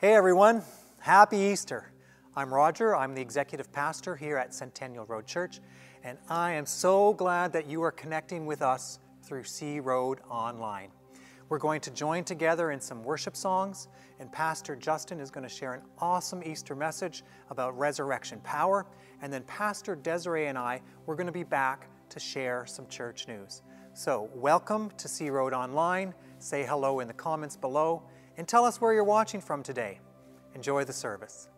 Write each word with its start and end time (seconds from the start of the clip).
Hey 0.00 0.14
everyone, 0.14 0.62
happy 0.98 1.36
Easter. 1.36 1.92
I'm 2.34 2.54
Roger, 2.54 2.96
I'm 2.96 3.14
the 3.14 3.20
executive 3.20 3.70
pastor 3.70 4.16
here 4.16 4.38
at 4.38 4.54
Centennial 4.54 5.04
Road 5.04 5.26
Church, 5.26 5.60
and 6.02 6.16
I 6.26 6.52
am 6.52 6.64
so 6.64 7.12
glad 7.12 7.52
that 7.52 7.66
you 7.68 7.82
are 7.82 7.92
connecting 7.92 8.46
with 8.46 8.62
us 8.62 8.98
through 9.22 9.44
C 9.44 9.78
Road 9.78 10.20
Online. 10.30 10.88
We're 11.50 11.58
going 11.58 11.82
to 11.82 11.90
join 11.90 12.24
together 12.24 12.70
in 12.70 12.80
some 12.80 13.04
worship 13.04 13.36
songs, 13.36 13.88
and 14.18 14.32
Pastor 14.32 14.74
Justin 14.74 15.20
is 15.20 15.30
going 15.30 15.46
to 15.46 15.54
share 15.54 15.74
an 15.74 15.82
awesome 15.98 16.42
Easter 16.46 16.74
message 16.74 17.22
about 17.50 17.78
resurrection 17.78 18.40
power, 18.40 18.86
and 19.20 19.30
then 19.30 19.42
Pastor 19.42 19.96
Desiree 19.96 20.46
and 20.46 20.56
I, 20.56 20.80
we're 21.04 21.16
going 21.16 21.26
to 21.26 21.30
be 21.30 21.44
back 21.44 21.88
to 22.08 22.18
share 22.18 22.64
some 22.64 22.86
church 22.86 23.28
news. 23.28 23.60
So, 23.92 24.30
welcome 24.34 24.92
to 24.96 25.08
C 25.08 25.28
Road 25.28 25.52
Online. 25.52 26.14
Say 26.38 26.64
hello 26.64 27.00
in 27.00 27.06
the 27.06 27.12
comments 27.12 27.54
below 27.54 28.02
and 28.40 28.48
tell 28.48 28.64
us 28.64 28.80
where 28.80 28.94
you're 28.94 29.04
watching 29.04 29.38
from 29.38 29.62
today. 29.62 30.00
Enjoy 30.54 30.82
the 30.82 30.94
service. 30.94 31.50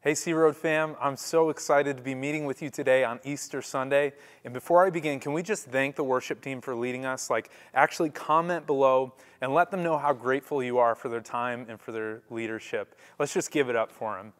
Hey, 0.00 0.14
C 0.14 0.32
Road 0.32 0.56
fam, 0.56 0.94
I'm 1.00 1.16
so 1.16 1.50
excited 1.50 1.96
to 1.96 2.04
be 2.04 2.14
meeting 2.14 2.44
with 2.44 2.62
you 2.62 2.70
today 2.70 3.02
on 3.02 3.18
Easter 3.24 3.60
Sunday. 3.60 4.12
And 4.44 4.54
before 4.54 4.86
I 4.86 4.90
begin, 4.90 5.18
can 5.18 5.32
we 5.32 5.42
just 5.42 5.66
thank 5.66 5.96
the 5.96 6.04
worship 6.04 6.40
team 6.40 6.60
for 6.60 6.76
leading 6.76 7.04
us? 7.04 7.30
Like, 7.30 7.50
actually 7.74 8.10
comment 8.10 8.64
below 8.64 9.12
and 9.40 9.52
let 9.52 9.72
them 9.72 9.82
know 9.82 9.98
how 9.98 10.12
grateful 10.12 10.62
you 10.62 10.78
are 10.78 10.94
for 10.94 11.08
their 11.08 11.20
time 11.20 11.66
and 11.68 11.80
for 11.80 11.90
their 11.90 12.22
leadership. 12.30 12.96
Let's 13.18 13.34
just 13.34 13.50
give 13.50 13.68
it 13.68 13.74
up 13.74 13.90
for 13.90 14.16
them. 14.16 14.32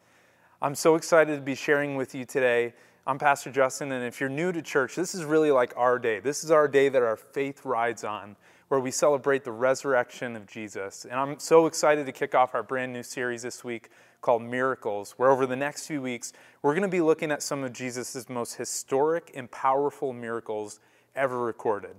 I'm 0.62 0.76
so 0.76 0.94
excited 0.94 1.34
to 1.34 1.42
be 1.42 1.56
sharing 1.56 1.96
with 1.96 2.14
you 2.14 2.24
today. 2.24 2.72
I'm 3.04 3.18
Pastor 3.18 3.50
Justin, 3.50 3.90
and 3.90 4.04
if 4.04 4.20
you're 4.20 4.28
new 4.28 4.52
to 4.52 4.62
church, 4.62 4.94
this 4.94 5.12
is 5.12 5.24
really 5.24 5.50
like 5.50 5.72
our 5.76 5.98
day. 5.98 6.20
This 6.20 6.44
is 6.44 6.52
our 6.52 6.68
day 6.68 6.88
that 6.88 7.02
our 7.02 7.16
faith 7.16 7.64
rides 7.64 8.04
on 8.04 8.36
where 8.68 8.80
we 8.80 8.90
celebrate 8.90 9.44
the 9.44 9.52
resurrection 9.52 10.36
of 10.36 10.46
Jesus. 10.46 11.04
And 11.04 11.14
I'm 11.14 11.38
so 11.38 11.66
excited 11.66 12.06
to 12.06 12.12
kick 12.12 12.34
off 12.34 12.54
our 12.54 12.62
brand 12.62 12.92
new 12.92 13.02
series 13.02 13.42
this 13.42 13.64
week 13.64 13.88
called 14.20 14.42
Miracles, 14.42 15.14
where 15.16 15.30
over 15.30 15.46
the 15.46 15.56
next 15.56 15.86
few 15.86 16.02
weeks, 16.02 16.32
we're 16.62 16.74
going 16.74 16.82
to 16.82 16.88
be 16.88 17.00
looking 17.00 17.30
at 17.30 17.42
some 17.42 17.64
of 17.64 17.72
Jesus' 17.72 18.28
most 18.28 18.54
historic 18.54 19.30
and 19.34 19.50
powerful 19.50 20.12
miracles 20.12 20.80
ever 21.16 21.38
recorded. 21.38 21.96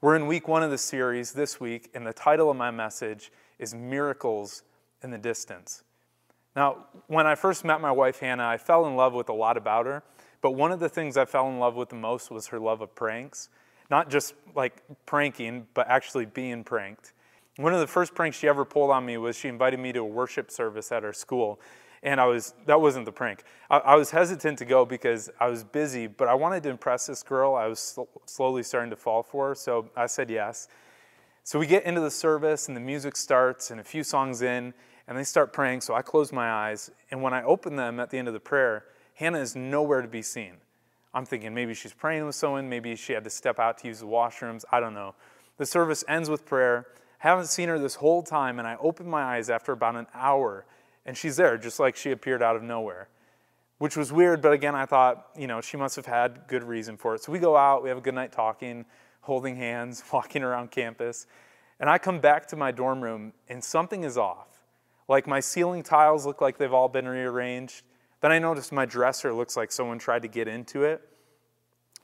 We're 0.00 0.16
in 0.16 0.26
week 0.26 0.46
one 0.46 0.62
of 0.62 0.70
the 0.70 0.78
series 0.78 1.32
this 1.32 1.58
week, 1.58 1.90
and 1.94 2.06
the 2.06 2.12
title 2.12 2.50
of 2.50 2.56
my 2.56 2.70
message 2.70 3.32
is 3.58 3.74
Miracles 3.74 4.62
in 5.02 5.10
the 5.10 5.18
Distance. 5.18 5.82
Now, 6.54 6.86
when 7.08 7.26
I 7.26 7.34
first 7.34 7.64
met 7.64 7.80
my 7.80 7.90
wife, 7.90 8.20
Hannah, 8.20 8.46
I 8.46 8.58
fell 8.58 8.86
in 8.86 8.94
love 8.94 9.14
with 9.14 9.28
a 9.28 9.32
lot 9.32 9.56
about 9.56 9.86
her, 9.86 10.04
but 10.42 10.52
one 10.52 10.70
of 10.70 10.78
the 10.78 10.88
things 10.88 11.16
I 11.16 11.24
fell 11.24 11.48
in 11.48 11.58
love 11.58 11.74
with 11.74 11.88
the 11.88 11.96
most 11.96 12.30
was 12.30 12.48
her 12.48 12.60
love 12.60 12.82
of 12.82 12.94
pranks 12.94 13.48
not 13.90 14.10
just 14.10 14.34
like 14.54 14.82
pranking, 15.06 15.66
but 15.74 15.88
actually 15.88 16.26
being 16.26 16.64
pranked. 16.64 17.12
One 17.56 17.72
of 17.72 17.80
the 17.80 17.86
first 17.86 18.14
pranks 18.14 18.36
she 18.36 18.48
ever 18.48 18.64
pulled 18.64 18.90
on 18.90 19.06
me 19.06 19.16
was 19.16 19.36
she 19.36 19.48
invited 19.48 19.78
me 19.78 19.92
to 19.92 20.00
a 20.00 20.04
worship 20.04 20.50
service 20.50 20.90
at 20.90 21.04
our 21.04 21.12
school. 21.12 21.60
And 22.02 22.20
I 22.20 22.26
was, 22.26 22.52
that 22.66 22.80
wasn't 22.80 23.06
the 23.06 23.12
prank. 23.12 23.44
I, 23.70 23.78
I 23.78 23.94
was 23.96 24.10
hesitant 24.10 24.58
to 24.58 24.64
go 24.64 24.84
because 24.84 25.30
I 25.40 25.48
was 25.48 25.64
busy, 25.64 26.06
but 26.06 26.28
I 26.28 26.34
wanted 26.34 26.62
to 26.64 26.70
impress 26.70 27.06
this 27.06 27.22
girl 27.22 27.54
I 27.54 27.66
was 27.66 27.78
sl- 27.78 28.02
slowly 28.26 28.62
starting 28.62 28.90
to 28.90 28.96
fall 28.96 29.22
for, 29.22 29.54
so 29.54 29.88
I 29.96 30.06
said 30.06 30.28
yes. 30.28 30.68
So 31.44 31.58
we 31.58 31.66
get 31.66 31.84
into 31.84 32.00
the 32.00 32.10
service 32.10 32.68
and 32.68 32.76
the 32.76 32.80
music 32.80 33.16
starts 33.16 33.70
and 33.70 33.80
a 33.80 33.84
few 33.84 34.02
songs 34.02 34.42
in 34.42 34.74
and 35.06 35.16
they 35.16 35.24
start 35.24 35.52
praying. 35.52 35.82
So 35.82 35.94
I 35.94 36.02
close 36.02 36.32
my 36.32 36.50
eyes 36.50 36.90
and 37.10 37.22
when 37.22 37.32
I 37.32 37.42
open 37.42 37.76
them 37.76 38.00
at 38.00 38.10
the 38.10 38.18
end 38.18 38.28
of 38.28 38.34
the 38.34 38.40
prayer, 38.40 38.84
Hannah 39.14 39.40
is 39.40 39.54
nowhere 39.54 40.02
to 40.02 40.08
be 40.08 40.22
seen. 40.22 40.54
I'm 41.14 41.24
thinking 41.24 41.54
maybe 41.54 41.74
she's 41.74 41.92
praying 41.94 42.26
with 42.26 42.34
someone, 42.34 42.68
maybe 42.68 42.96
she 42.96 43.12
had 43.12 43.22
to 43.24 43.30
step 43.30 43.60
out 43.60 43.78
to 43.78 43.86
use 43.86 44.00
the 44.00 44.06
washrooms. 44.06 44.64
I 44.72 44.80
don't 44.80 44.94
know. 44.94 45.14
The 45.58 45.66
service 45.66 46.02
ends 46.08 46.28
with 46.28 46.44
prayer. 46.44 46.88
Haven't 47.18 47.46
seen 47.46 47.68
her 47.68 47.78
this 47.78 47.94
whole 47.94 48.22
time, 48.22 48.58
and 48.58 48.66
I 48.66 48.76
open 48.80 49.08
my 49.08 49.22
eyes 49.22 49.48
after 49.48 49.72
about 49.72 49.94
an 49.94 50.08
hour, 50.12 50.66
and 51.06 51.16
she's 51.16 51.36
there, 51.36 51.56
just 51.56 51.78
like 51.78 51.94
she 51.94 52.10
appeared 52.10 52.42
out 52.42 52.56
of 52.56 52.62
nowhere, 52.62 53.08
which 53.78 53.96
was 53.96 54.12
weird. 54.12 54.42
But 54.42 54.52
again, 54.52 54.74
I 54.74 54.86
thought, 54.86 55.28
you 55.38 55.46
know, 55.46 55.60
she 55.60 55.76
must 55.76 55.94
have 55.96 56.06
had 56.06 56.40
good 56.48 56.64
reason 56.64 56.96
for 56.96 57.14
it. 57.14 57.22
So 57.22 57.30
we 57.30 57.38
go 57.38 57.56
out, 57.56 57.82
we 57.82 57.88
have 57.88 57.98
a 57.98 58.02
good 58.02 58.14
night 58.14 58.32
talking, 58.32 58.84
holding 59.20 59.56
hands, 59.56 60.02
walking 60.12 60.42
around 60.42 60.72
campus, 60.72 61.26
and 61.78 61.88
I 61.88 61.98
come 61.98 62.18
back 62.18 62.46
to 62.48 62.56
my 62.56 62.72
dorm 62.72 63.00
room, 63.00 63.32
and 63.48 63.62
something 63.62 64.02
is 64.02 64.18
off. 64.18 64.48
Like 65.08 65.26
my 65.26 65.40
ceiling 65.40 65.82
tiles 65.82 66.26
look 66.26 66.40
like 66.40 66.58
they've 66.58 66.72
all 66.72 66.88
been 66.88 67.06
rearranged. 67.06 67.82
Then 68.24 68.32
I 68.32 68.38
noticed 68.38 68.72
my 68.72 68.86
dresser 68.86 69.34
looks 69.34 69.54
like 69.54 69.70
someone 69.70 69.98
tried 69.98 70.22
to 70.22 70.28
get 70.28 70.48
into 70.48 70.82
it. 70.82 71.06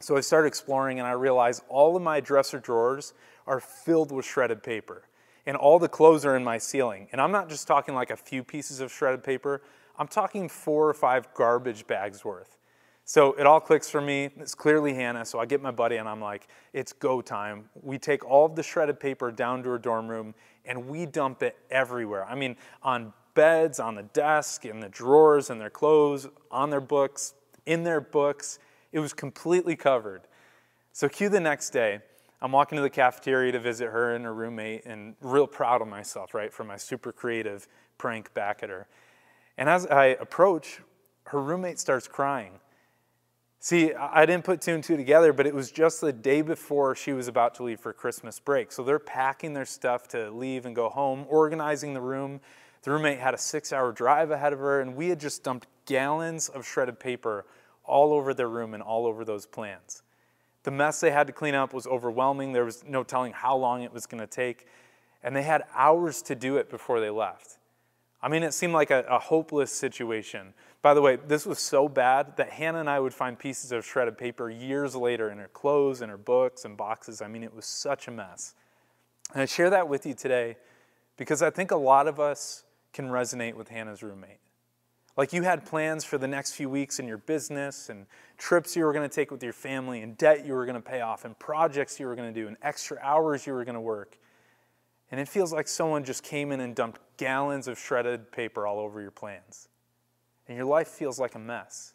So 0.00 0.19
I 0.19 0.20
started 0.20 0.48
exploring 0.48 0.98
and 0.98 1.08
I 1.08 1.12
realized 1.12 1.62
all 1.70 1.97
of 1.97 2.03
my 2.03 2.20
dresser 2.20 2.58
drawers 2.58 3.14
are 3.47 3.58
filled 3.58 4.12
with 4.12 4.26
shredded 4.26 4.62
paper. 4.62 5.04
And 5.47 5.56
all 5.56 5.78
the 5.78 5.88
clothes 5.88 6.26
are 6.26 6.36
in 6.36 6.44
my 6.44 6.59
ceiling. 6.59 7.09
And 7.12 7.22
I'm 7.22 7.32
not 7.32 7.48
just 7.48 7.66
talking 7.66 7.94
like 7.94 8.10
a 8.10 8.19
few 8.19 8.44
pieces 8.44 8.80
of 8.80 8.92
shredded 8.92 9.25
paper, 9.25 9.62
I'm 9.98 10.09
talking 10.09 10.50
four 10.50 10.91
or 10.91 10.92
five 10.92 11.32
garbage 11.32 11.86
bags 11.86 12.22
worth. 12.22 12.59
So 13.06 13.32
it 13.38 13.47
all 13.47 13.59
clicks 13.59 13.88
for 13.88 14.03
me. 14.03 14.28
It's 14.36 14.54
clearly 14.54 14.92
Hannah. 14.92 15.25
So 15.25 15.38
I 15.38 15.47
get 15.47 15.62
my 15.62 15.70
buddy 15.70 15.97
and 15.97 16.06
I'm 16.06 16.20
like, 16.20 16.48
it's 16.75 16.92
go 16.92 17.22
time. 17.22 17.70
We 17.82 17.97
take 17.97 18.26
all 18.26 18.44
of 18.44 18.56
the 18.56 18.62
shredded 18.62 19.00
paper 19.00 19.32
down 19.32 19.62
to 19.62 19.70
her 19.70 19.78
dorm 19.78 20.06
room 20.06 20.34
and 20.66 20.86
we 20.86 21.06
dump 21.06 21.42
it 21.42 21.56
everywhere. 21.70 22.26
I 22.26 22.34
mean, 22.34 22.56
on 22.82 23.14
beds, 23.40 23.80
on 23.80 23.94
the 23.94 24.02
desk, 24.02 24.66
in 24.66 24.80
the 24.80 24.88
drawers, 24.90 25.48
in 25.48 25.58
their 25.58 25.70
clothes, 25.70 26.28
on 26.50 26.68
their 26.68 26.80
books, 26.80 27.32
in 27.64 27.84
their 27.84 27.98
books. 27.98 28.58
It 28.92 28.98
was 28.98 29.14
completely 29.14 29.76
covered. 29.76 30.20
So, 30.92 31.08
cue 31.08 31.30
the 31.30 31.40
next 31.40 31.70
day. 31.70 32.00
I'm 32.42 32.52
walking 32.52 32.76
to 32.76 32.82
the 32.82 32.90
cafeteria 32.90 33.52
to 33.52 33.58
visit 33.58 33.86
her 33.86 34.14
and 34.14 34.26
her 34.26 34.34
roommate, 34.34 34.84
and 34.84 35.14
real 35.22 35.46
proud 35.46 35.80
of 35.80 35.88
myself, 35.88 36.34
right, 36.34 36.52
for 36.52 36.64
my 36.64 36.76
super 36.76 37.12
creative 37.12 37.66
prank 37.96 38.34
back 38.34 38.62
at 38.62 38.68
her. 38.68 38.86
And 39.56 39.70
as 39.70 39.86
I 39.86 40.16
approach, 40.20 40.82
her 41.28 41.40
roommate 41.40 41.78
starts 41.78 42.06
crying. 42.06 42.60
See, 43.58 43.94
I 43.94 44.26
didn't 44.26 44.44
put 44.44 44.60
two 44.60 44.74
and 44.74 44.84
two 44.84 44.98
together, 44.98 45.32
but 45.32 45.46
it 45.46 45.54
was 45.54 45.70
just 45.70 46.02
the 46.02 46.12
day 46.12 46.42
before 46.42 46.94
she 46.94 47.14
was 47.14 47.26
about 47.26 47.54
to 47.54 47.62
leave 47.62 47.80
for 47.80 47.94
Christmas 47.94 48.38
break. 48.38 48.70
So 48.70 48.82
they're 48.82 48.98
packing 48.98 49.54
their 49.54 49.64
stuff 49.64 50.08
to 50.08 50.30
leave 50.30 50.66
and 50.66 50.76
go 50.76 50.90
home, 50.90 51.24
organizing 51.30 51.94
the 51.94 52.02
room, 52.02 52.42
the 52.82 52.91
roommate 52.91 53.18
had 53.18 53.34
a 53.34 53.38
six 53.38 53.72
hour 53.72 53.92
drive 53.92 54.30
ahead 54.30 54.52
of 54.52 54.58
her, 54.58 54.80
and 54.80 54.96
we 54.96 55.08
had 55.08 55.20
just 55.20 55.44
dumped 55.44 55.66
gallons 55.86 56.48
of 56.48 56.66
shredded 56.66 56.98
paper 56.98 57.44
all 57.84 58.12
over 58.12 58.32
their 58.32 58.48
room 58.48 58.74
and 58.74 58.82
all 58.82 59.06
over 59.06 59.24
those 59.24 59.46
plans. 59.46 60.02
The 60.62 60.70
mess 60.70 61.00
they 61.00 61.10
had 61.10 61.26
to 61.26 61.32
clean 61.32 61.54
up 61.54 61.72
was 61.72 61.86
overwhelming. 61.86 62.52
There 62.52 62.64
was 62.64 62.84
no 62.84 63.02
telling 63.02 63.32
how 63.32 63.56
long 63.56 63.82
it 63.82 63.92
was 63.92 64.06
going 64.06 64.20
to 64.20 64.26
take, 64.26 64.66
and 65.22 65.34
they 65.34 65.42
had 65.42 65.64
hours 65.74 66.22
to 66.22 66.34
do 66.34 66.56
it 66.56 66.70
before 66.70 67.00
they 67.00 67.10
left. 67.10 67.58
I 68.22 68.28
mean, 68.28 68.42
it 68.42 68.52
seemed 68.52 68.74
like 68.74 68.91
a, 68.91 69.02
a, 69.08 69.18
hopeless 69.18 69.72
situation. 69.72 70.52
By 70.82 70.92
the 70.92 71.00
way, 71.00 71.16
this 71.16 71.47
was 71.47 71.58
so 71.58 71.88
bad 71.88 72.36
that 72.36 72.50
Hannah 72.50 72.80
and 72.80 72.91
I 72.91 73.00
would 73.00 73.14
find 73.14 73.38
pieces 73.38 73.72
of 73.72 73.84
shredded 73.84 74.18
paper 74.18 74.50
years 74.50 74.94
later 74.94 75.30
in 75.30 75.38
her 75.38 75.48
clothes 75.48 76.02
and 76.02 76.10
her 76.10 76.18
books 76.18 76.66
and 76.66 76.76
boxes. 76.76 77.22
I 77.22 77.28
mean, 77.28 77.42
it 77.42 77.54
was 77.54 77.64
such 77.64 78.08
a 78.08 78.10
mess. 78.10 78.54
And 79.32 79.41
I 79.41 79.47
share 79.47 79.70
that 79.70 79.88
with 79.88 80.04
you 80.04 80.12
today 80.12 80.58
because 81.16 81.41
I 81.41 81.48
think 81.48 81.70
a 81.70 81.76
lot 81.76 82.06
of 82.06 82.20
us 82.20 82.64
can 82.92 83.06
resonate 83.08 83.54
with 83.54 83.68
Hannah's 83.68 84.02
roommate. 84.02 84.38
Like 85.16 85.32
you 85.32 85.42
had 85.42 85.66
plans 85.66 86.04
for 86.04 86.18
the 86.18 86.28
next 86.28 86.52
few 86.52 86.70
weeks 86.70 86.98
in 86.98 87.06
your 87.06 87.18
business 87.18 87.88
and 87.88 88.06
trips 88.38 88.76
you 88.76 88.84
were 88.84 88.92
going 88.92 89.08
to 89.08 89.14
take 89.14 89.30
with 89.30 89.42
your 89.42 89.52
family 89.52 90.02
and 90.02 90.16
debt 90.16 90.46
you 90.46 90.54
were 90.54 90.64
going 90.64 90.80
to 90.80 90.88
pay 90.88 91.00
off 91.00 91.24
and 91.24 91.38
projects 91.38 92.00
you 92.00 92.06
were 92.06 92.14
going 92.14 92.32
to 92.32 92.40
do 92.40 92.48
and 92.48 92.56
extra 92.62 92.98
hours 93.02 93.46
you 93.46 93.52
were 93.52 93.64
going 93.64 93.74
to 93.74 93.80
work. 93.80 94.18
And 95.10 95.20
it 95.20 95.28
feels 95.28 95.52
like 95.52 95.66
someone 95.66 96.04
just 96.04 96.22
came 96.22 96.52
in 96.52 96.60
and 96.60 96.74
dumped 96.74 97.00
gallons 97.16 97.66
of 97.66 97.78
shredded 97.78 98.30
paper 98.30 98.66
all 98.66 98.78
over 98.78 99.00
your 99.00 99.10
plans. 99.10 99.68
And 100.46 100.56
your 100.56 100.66
life 100.66 100.88
feels 100.88 101.18
like 101.18 101.34
a 101.34 101.38
mess. 101.38 101.94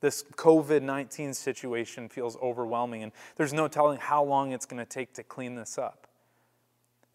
This 0.00 0.22
COVID 0.22 0.82
19 0.82 1.34
situation 1.34 2.08
feels 2.08 2.36
overwhelming, 2.36 3.02
and 3.02 3.12
there's 3.36 3.52
no 3.52 3.68
telling 3.68 3.98
how 3.98 4.24
long 4.24 4.52
it's 4.52 4.64
going 4.64 4.78
to 4.78 4.88
take 4.88 5.12
to 5.14 5.22
clean 5.22 5.56
this 5.56 5.76
up. 5.76 6.06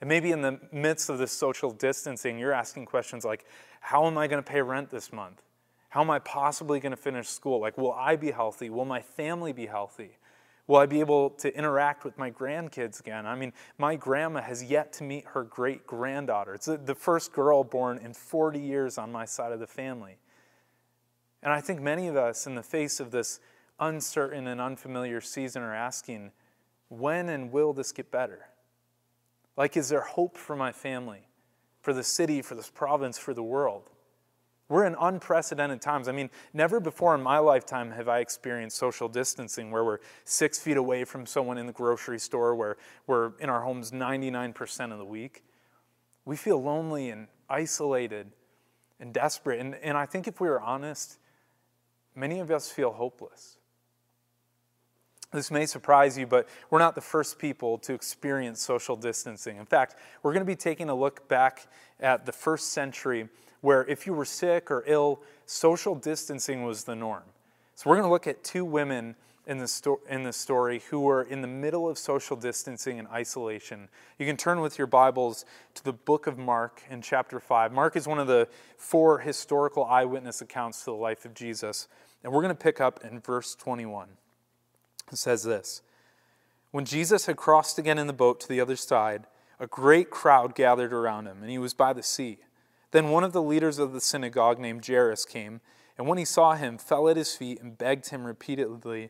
And 0.01 0.07
maybe 0.07 0.31
in 0.31 0.41
the 0.41 0.59
midst 0.71 1.09
of 1.09 1.17
this 1.17 1.31
social 1.31 1.71
distancing, 1.71 2.37
you're 2.37 2.53
asking 2.53 2.85
questions 2.85 3.23
like, 3.23 3.45
How 3.79 4.05
am 4.07 4.17
I 4.17 4.27
going 4.27 4.43
to 4.43 4.49
pay 4.49 4.61
rent 4.61 4.89
this 4.89 5.13
month? 5.13 5.41
How 5.89 6.01
am 6.01 6.09
I 6.09 6.19
possibly 6.19 6.79
going 6.79 6.91
to 6.91 6.97
finish 6.97 7.29
school? 7.29 7.61
Like, 7.61 7.77
will 7.77 7.93
I 7.93 8.17
be 8.17 8.31
healthy? 8.31 8.69
Will 8.69 8.85
my 8.85 9.01
family 9.01 9.53
be 9.53 9.65
healthy? 9.65 10.17
Will 10.67 10.77
I 10.77 10.87
be 10.87 10.99
able 10.99 11.29
to 11.29 11.55
interact 11.55 12.03
with 12.03 12.17
my 12.17 12.31
grandkids 12.31 12.99
again? 12.99 13.25
I 13.25 13.35
mean, 13.35 13.53
my 13.77 13.95
grandma 13.95 14.41
has 14.41 14.63
yet 14.63 14.91
to 14.93 15.03
meet 15.03 15.25
her 15.27 15.43
great 15.43 15.85
granddaughter. 15.85 16.55
It's 16.55 16.65
the 16.65 16.95
first 16.95 17.31
girl 17.31 17.63
born 17.63 17.99
in 17.99 18.13
40 18.13 18.59
years 18.59 18.97
on 18.97 19.11
my 19.11 19.25
side 19.25 19.51
of 19.51 19.59
the 19.59 19.67
family. 19.67 20.17
And 21.43 21.53
I 21.53 21.61
think 21.61 21.79
many 21.79 22.07
of 22.07 22.17
us, 22.17 22.47
in 22.47 22.55
the 22.55 22.63
face 22.63 22.99
of 22.99 23.11
this 23.11 23.39
uncertain 23.79 24.47
and 24.47 24.59
unfamiliar 24.59 25.21
season, 25.21 25.61
are 25.61 25.75
asking, 25.75 26.31
when 26.89 27.29
and 27.29 27.51
will 27.51 27.71
this 27.71 27.91
get 27.91 28.09
better? 28.09 28.47
Like, 29.57 29.77
is 29.77 29.89
there 29.89 30.01
hope 30.01 30.37
for 30.37 30.55
my 30.55 30.71
family, 30.71 31.27
for 31.81 31.93
the 31.93 32.03
city, 32.03 32.41
for 32.41 32.55
this 32.55 32.69
province, 32.69 33.17
for 33.17 33.33
the 33.33 33.43
world? 33.43 33.89
We're 34.67 34.85
in 34.85 34.95
unprecedented 34.99 35.81
times. 35.81 36.07
I 36.07 36.11
mean, 36.11 36.31
never 36.51 36.79
before 36.79 37.13
in 37.13 37.21
my 37.21 37.37
lifetime 37.37 37.91
have 37.91 38.09
I 38.09 38.19
experienced 38.19 38.77
social 38.77 39.07
distancing 39.07 39.69
where 39.69 39.83
we're 39.83 39.99
six 40.23 40.57
feet 40.57 40.77
away 40.77 41.03
from 41.03 41.27
someone 41.27 41.59
in 41.59 41.67
the 41.67 41.73
grocery 41.73 42.19
store, 42.19 42.55
where 42.55 42.77
we're 43.05 43.33
in 43.39 43.49
our 43.49 43.61
homes 43.61 43.91
99% 43.91 44.91
of 44.91 44.97
the 44.97 45.05
week. 45.05 45.43
We 46.25 46.35
feel 46.35 46.61
lonely 46.61 47.11
and 47.11 47.27
isolated 47.47 48.31
and 48.99 49.13
desperate. 49.13 49.59
And, 49.59 49.75
and 49.75 49.95
I 49.95 50.07
think 50.07 50.27
if 50.27 50.41
we 50.41 50.47
were 50.47 50.59
honest, 50.61 51.19
many 52.15 52.39
of 52.39 52.49
us 52.49 52.71
feel 52.71 52.91
hopeless. 52.91 53.57
This 55.35 55.51
may 55.51 55.65
surprise 55.65 56.17
you, 56.17 56.25
but 56.25 56.47
we're 56.69 56.79
not 56.79 56.95
the 56.95 57.01
first 57.01 57.37
people 57.37 57.77
to 57.79 57.93
experience 57.93 58.61
social 58.61 58.95
distancing. 58.95 59.57
In 59.57 59.65
fact, 59.65 59.95
we're 60.23 60.31
going 60.31 60.45
to 60.45 60.45
be 60.45 60.55
taking 60.55 60.89
a 60.89 60.95
look 60.95 61.27
back 61.27 61.67
at 61.99 62.25
the 62.25 62.31
first 62.31 62.71
century 62.71 63.27
where 63.59 63.83
if 63.85 64.07
you 64.07 64.13
were 64.13 64.23
sick 64.23 64.71
or 64.71 64.85
ill, 64.87 65.19
social 65.45 65.93
distancing 65.93 66.63
was 66.63 66.85
the 66.85 66.95
norm. 66.95 67.23
So 67.75 67.89
we're 67.89 67.97
going 67.97 68.07
to 68.07 68.11
look 68.11 68.27
at 68.27 68.45
two 68.45 68.63
women 68.63 69.15
in 69.45 69.57
the, 69.57 69.67
sto- 69.67 69.99
in 70.09 70.23
the 70.23 70.31
story 70.31 70.81
who 70.89 71.01
were 71.01 71.23
in 71.23 71.41
the 71.41 71.49
middle 71.49 71.89
of 71.89 71.97
social 71.97 72.37
distancing 72.37 72.97
and 72.97 73.07
isolation. 73.09 73.89
You 74.17 74.25
can 74.25 74.37
turn 74.37 74.61
with 74.61 74.77
your 74.77 74.87
Bibles 74.87 75.43
to 75.73 75.83
the 75.83 75.91
book 75.91 76.27
of 76.27 76.37
Mark 76.37 76.81
in 76.89 77.01
chapter 77.01 77.41
5. 77.41 77.73
Mark 77.73 77.97
is 77.97 78.07
one 78.07 78.19
of 78.19 78.27
the 78.27 78.47
four 78.77 79.19
historical 79.19 79.83
eyewitness 79.83 80.39
accounts 80.39 80.79
to 80.79 80.85
the 80.85 80.93
life 80.93 81.25
of 81.25 81.33
Jesus. 81.33 81.89
And 82.23 82.31
we're 82.31 82.41
going 82.41 82.55
to 82.55 82.63
pick 82.63 82.79
up 82.79 83.03
in 83.03 83.19
verse 83.19 83.53
21. 83.53 84.07
It 85.11 85.17
says 85.17 85.43
this 85.43 85.81
When 86.71 86.85
Jesus 86.85 87.25
had 87.25 87.37
crossed 87.37 87.77
again 87.77 87.97
in 87.97 88.07
the 88.07 88.13
boat 88.13 88.39
to 88.41 88.47
the 88.47 88.61
other 88.61 88.75
side, 88.75 89.25
a 89.59 89.67
great 89.67 90.09
crowd 90.09 90.55
gathered 90.55 90.93
around 90.93 91.27
him, 91.27 91.41
and 91.41 91.49
he 91.49 91.57
was 91.57 91.73
by 91.73 91.93
the 91.93 92.03
sea. 92.03 92.39
Then 92.91 93.09
one 93.09 93.23
of 93.23 93.33
the 93.33 93.41
leaders 93.41 93.79
of 93.79 93.93
the 93.93 94.01
synagogue 94.01 94.59
named 94.59 94.85
Jairus 94.85 95.25
came, 95.25 95.61
and 95.97 96.07
when 96.07 96.17
he 96.17 96.25
saw 96.25 96.53
him, 96.53 96.77
fell 96.77 97.07
at 97.07 97.17
his 97.17 97.35
feet 97.35 97.61
and 97.61 97.77
begged 97.77 98.09
him 98.09 98.25
repeatedly, 98.25 99.09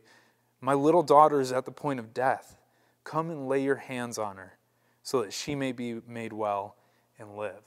My 0.61 0.73
little 0.73 1.03
daughter 1.03 1.39
is 1.39 1.51
at 1.51 1.65
the 1.65 1.71
point 1.71 1.99
of 1.99 2.13
death. 2.13 2.57
Come 3.03 3.29
and 3.29 3.47
lay 3.47 3.63
your 3.63 3.75
hands 3.75 4.17
on 4.17 4.37
her, 4.37 4.57
so 5.03 5.21
that 5.21 5.33
she 5.33 5.55
may 5.55 5.71
be 5.71 6.01
made 6.07 6.33
well 6.33 6.75
and 7.19 7.35
live. 7.37 7.61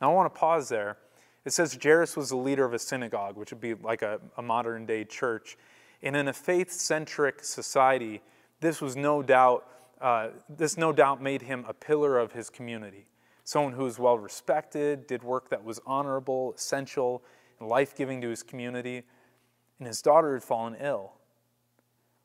Now 0.00 0.10
I 0.10 0.14
want 0.14 0.32
to 0.32 0.38
pause 0.38 0.68
there. 0.68 0.98
It 1.44 1.52
says 1.52 1.78
Jairus 1.80 2.16
was 2.16 2.30
the 2.30 2.36
leader 2.36 2.64
of 2.64 2.72
a 2.72 2.78
synagogue, 2.78 3.36
which 3.36 3.50
would 3.50 3.60
be 3.60 3.74
like 3.74 4.02
a, 4.02 4.20
a 4.36 4.42
modern 4.42 4.86
day 4.86 5.04
church. 5.04 5.56
And 6.02 6.16
in 6.16 6.28
a 6.28 6.32
faith 6.32 6.72
centric 6.72 7.44
society, 7.44 8.22
this 8.60 8.80
was 8.80 8.96
no 8.96 9.22
doubt, 9.22 9.66
uh, 10.00 10.28
this 10.48 10.76
no 10.76 10.92
doubt 10.92 11.22
made 11.22 11.42
him 11.42 11.64
a 11.68 11.74
pillar 11.74 12.18
of 12.18 12.32
his 12.32 12.50
community. 12.50 13.06
Someone 13.44 13.72
who 13.72 13.84
was 13.84 13.98
well 13.98 14.18
respected, 14.18 15.06
did 15.06 15.22
work 15.22 15.48
that 15.50 15.64
was 15.64 15.80
honorable, 15.86 16.54
essential, 16.56 17.22
and 17.58 17.68
life 17.68 17.96
giving 17.96 18.20
to 18.20 18.28
his 18.28 18.42
community. 18.42 19.02
And 19.78 19.86
his 19.86 20.00
daughter 20.00 20.34
had 20.34 20.42
fallen 20.42 20.76
ill. 20.80 21.12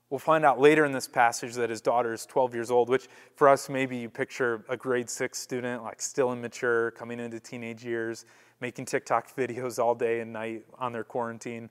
We'll 0.09 0.19
find 0.19 0.45
out 0.45 0.59
later 0.59 0.85
in 0.85 0.94
this 0.94 1.07
passage 1.07 1.56
that 1.56 1.69
his 1.69 1.81
daughter 1.81 2.13
is 2.13 2.25
12 2.25 2.53
years 2.53 2.71
old, 2.71 2.88
which 2.88 3.07
for 3.35 3.50
us, 3.50 3.68
maybe 3.68 3.97
you 3.97 4.09
picture 4.09 4.63
a 4.69 4.77
grade 4.77 5.09
six 5.09 5.38
student, 5.38 5.83
like 5.83 6.01
still 6.01 6.31
immature, 6.31 6.91
coming 6.91 7.19
into 7.19 7.41
teenage 7.41 7.83
years, 7.83 8.25
making 8.62 8.85
TikTok 8.85 9.35
videos 9.35 9.80
all 9.80 9.95
day 9.95 10.21
and 10.21 10.31
night 10.31 10.63
on 10.80 10.94
their 10.94 11.03
quarantine. 11.03 11.69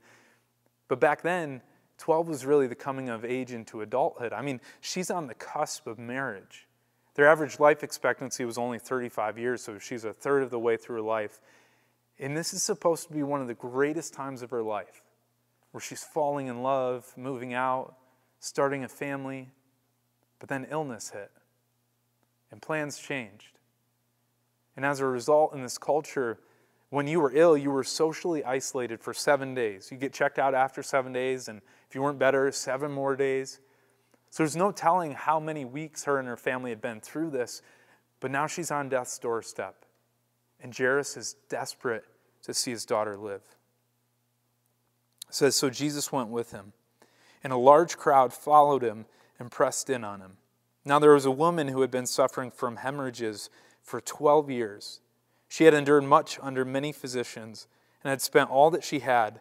But 0.88 1.00
back 1.00 1.22
then, 1.22 1.62
12 1.98 2.28
was 2.28 2.44
really 2.44 2.66
the 2.66 2.74
coming 2.74 3.08
of 3.08 3.24
age 3.24 3.52
into 3.52 3.80
adulthood. 3.80 4.32
I 4.32 4.42
mean, 4.42 4.60
she's 4.80 5.10
on 5.10 5.26
the 5.26 5.34
cusp 5.34 5.86
of 5.86 5.98
marriage. 5.98 6.66
Their 7.14 7.28
average 7.28 7.58
life 7.58 7.82
expectancy 7.82 8.44
was 8.44 8.58
only 8.58 8.78
35 8.78 9.38
years, 9.38 9.62
so 9.62 9.78
she's 9.78 10.04
a 10.04 10.12
third 10.12 10.42
of 10.42 10.50
the 10.50 10.58
way 10.58 10.76
through 10.76 10.96
her 10.96 11.02
life. 11.02 11.40
And 12.18 12.36
this 12.36 12.52
is 12.52 12.62
supposed 12.62 13.08
to 13.08 13.14
be 13.14 13.22
one 13.22 13.40
of 13.40 13.46
the 13.46 13.54
greatest 13.54 14.12
times 14.12 14.42
of 14.42 14.50
her 14.50 14.62
life, 14.62 15.02
where 15.70 15.80
she's 15.80 16.04
falling 16.04 16.46
in 16.46 16.62
love, 16.62 17.12
moving 17.16 17.54
out, 17.54 17.96
starting 18.38 18.84
a 18.84 18.88
family. 18.88 19.48
But 20.38 20.50
then 20.50 20.66
illness 20.70 21.10
hit, 21.10 21.30
and 22.50 22.60
plans 22.60 22.98
changed. 22.98 23.58
And 24.76 24.84
as 24.84 25.00
a 25.00 25.06
result, 25.06 25.54
in 25.54 25.62
this 25.62 25.78
culture, 25.78 26.38
when 26.90 27.06
you 27.06 27.20
were 27.20 27.32
ill, 27.34 27.56
you 27.56 27.70
were 27.70 27.84
socially 27.84 28.44
isolated 28.44 29.00
for 29.00 29.14
seven 29.14 29.54
days. 29.54 29.88
You 29.90 29.96
get 29.96 30.12
checked 30.12 30.38
out 30.38 30.54
after 30.54 30.82
seven 30.82 31.14
days, 31.14 31.48
and 31.48 31.62
you 31.96 32.02
weren't 32.02 32.18
better, 32.18 32.52
seven 32.52 32.92
more 32.92 33.16
days. 33.16 33.58
So 34.28 34.42
there's 34.42 34.54
no 34.54 34.70
telling 34.70 35.12
how 35.12 35.40
many 35.40 35.64
weeks 35.64 36.04
her 36.04 36.18
and 36.18 36.28
her 36.28 36.36
family 36.36 36.70
had 36.70 36.82
been 36.82 37.00
through 37.00 37.30
this, 37.30 37.62
but 38.20 38.30
now 38.30 38.46
she's 38.46 38.70
on 38.70 38.90
death's 38.90 39.18
doorstep. 39.18 39.86
And 40.60 40.76
Jairus 40.76 41.16
is 41.16 41.36
desperate 41.48 42.04
to 42.42 42.52
see 42.52 42.70
his 42.70 42.84
daughter 42.84 43.16
live. 43.16 43.40
It 45.26 45.34
says, 45.34 45.56
So 45.56 45.70
Jesus 45.70 46.12
went 46.12 46.28
with 46.28 46.52
him, 46.52 46.74
and 47.42 47.50
a 47.50 47.56
large 47.56 47.96
crowd 47.96 48.34
followed 48.34 48.82
him 48.82 49.06
and 49.38 49.50
pressed 49.50 49.88
in 49.88 50.04
on 50.04 50.20
him. 50.20 50.32
Now 50.84 50.98
there 50.98 51.14
was 51.14 51.24
a 51.24 51.30
woman 51.30 51.68
who 51.68 51.80
had 51.80 51.90
been 51.90 52.06
suffering 52.06 52.50
from 52.50 52.76
hemorrhages 52.76 53.48
for 53.82 54.02
12 54.02 54.50
years. 54.50 55.00
She 55.48 55.64
had 55.64 55.72
endured 55.72 56.04
much 56.04 56.38
under 56.42 56.66
many 56.66 56.92
physicians 56.92 57.68
and 58.04 58.10
had 58.10 58.20
spent 58.20 58.50
all 58.50 58.70
that 58.72 58.84
she 58.84 58.98
had, 58.98 59.40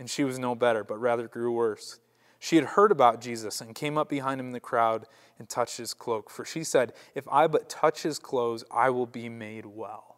and 0.00 0.08
she 0.08 0.24
was 0.24 0.38
no 0.38 0.54
better, 0.54 0.82
but 0.82 0.98
rather 0.98 1.28
grew 1.28 1.52
worse. 1.52 2.00
She 2.38 2.56
had 2.56 2.64
heard 2.64 2.90
about 2.90 3.20
Jesus 3.20 3.60
and 3.60 3.74
came 3.74 3.98
up 3.98 4.08
behind 4.08 4.40
him 4.40 4.46
in 4.46 4.52
the 4.52 4.58
crowd 4.58 5.04
and 5.38 5.46
touched 5.46 5.76
his 5.76 5.92
cloak. 5.92 6.30
For 6.30 6.42
she 6.42 6.64
said, 6.64 6.94
If 7.14 7.28
I 7.28 7.46
but 7.46 7.68
touch 7.68 8.02
his 8.02 8.18
clothes, 8.18 8.64
I 8.70 8.88
will 8.88 9.06
be 9.06 9.28
made 9.28 9.66
well. 9.66 10.16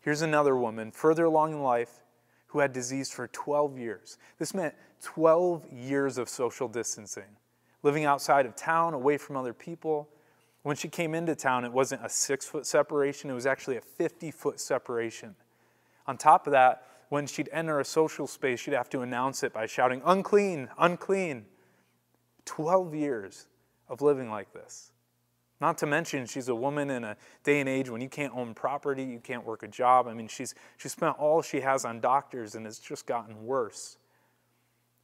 Here's 0.00 0.22
another 0.22 0.56
woman 0.56 0.90
further 0.90 1.26
along 1.26 1.52
in 1.52 1.62
life 1.62 2.00
who 2.48 2.60
had 2.60 2.72
disease 2.72 3.10
for 3.10 3.28
12 3.28 3.78
years. 3.78 4.16
This 4.38 4.54
meant 4.54 4.74
12 5.02 5.70
years 5.70 6.16
of 6.16 6.30
social 6.30 6.66
distancing, 6.66 7.36
living 7.82 8.06
outside 8.06 8.46
of 8.46 8.56
town, 8.56 8.94
away 8.94 9.18
from 9.18 9.36
other 9.36 9.52
people. 9.52 10.08
When 10.62 10.76
she 10.76 10.88
came 10.88 11.14
into 11.14 11.34
town, 11.34 11.66
it 11.66 11.72
wasn't 11.72 12.06
a 12.06 12.08
six 12.08 12.46
foot 12.46 12.66
separation, 12.66 13.28
it 13.28 13.34
was 13.34 13.46
actually 13.46 13.76
a 13.76 13.82
50 13.82 14.30
foot 14.30 14.60
separation. 14.60 15.34
On 16.06 16.16
top 16.16 16.46
of 16.46 16.52
that, 16.52 16.86
when 17.12 17.26
she'd 17.26 17.50
enter 17.52 17.78
a 17.78 17.84
social 17.84 18.26
space, 18.26 18.58
she'd 18.58 18.72
have 18.72 18.88
to 18.88 19.02
announce 19.02 19.42
it 19.42 19.52
by 19.52 19.66
shouting, 19.66 20.00
unclean, 20.06 20.70
unclean. 20.78 21.44
12 22.46 22.94
years 22.94 23.48
of 23.90 24.00
living 24.00 24.30
like 24.30 24.50
this. 24.54 24.92
Not 25.60 25.76
to 25.78 25.86
mention, 25.86 26.24
she's 26.24 26.48
a 26.48 26.54
woman 26.54 26.88
in 26.88 27.04
a 27.04 27.18
day 27.44 27.60
and 27.60 27.68
age 27.68 27.90
when 27.90 28.00
you 28.00 28.08
can't 28.08 28.32
own 28.34 28.54
property, 28.54 29.04
you 29.04 29.20
can't 29.20 29.44
work 29.44 29.62
a 29.62 29.68
job. 29.68 30.08
I 30.08 30.14
mean, 30.14 30.26
she's, 30.26 30.54
she 30.78 30.88
spent 30.88 31.18
all 31.18 31.42
she 31.42 31.60
has 31.60 31.84
on 31.84 32.00
doctors, 32.00 32.54
and 32.54 32.66
it's 32.66 32.78
just 32.78 33.04
gotten 33.04 33.44
worse. 33.44 33.98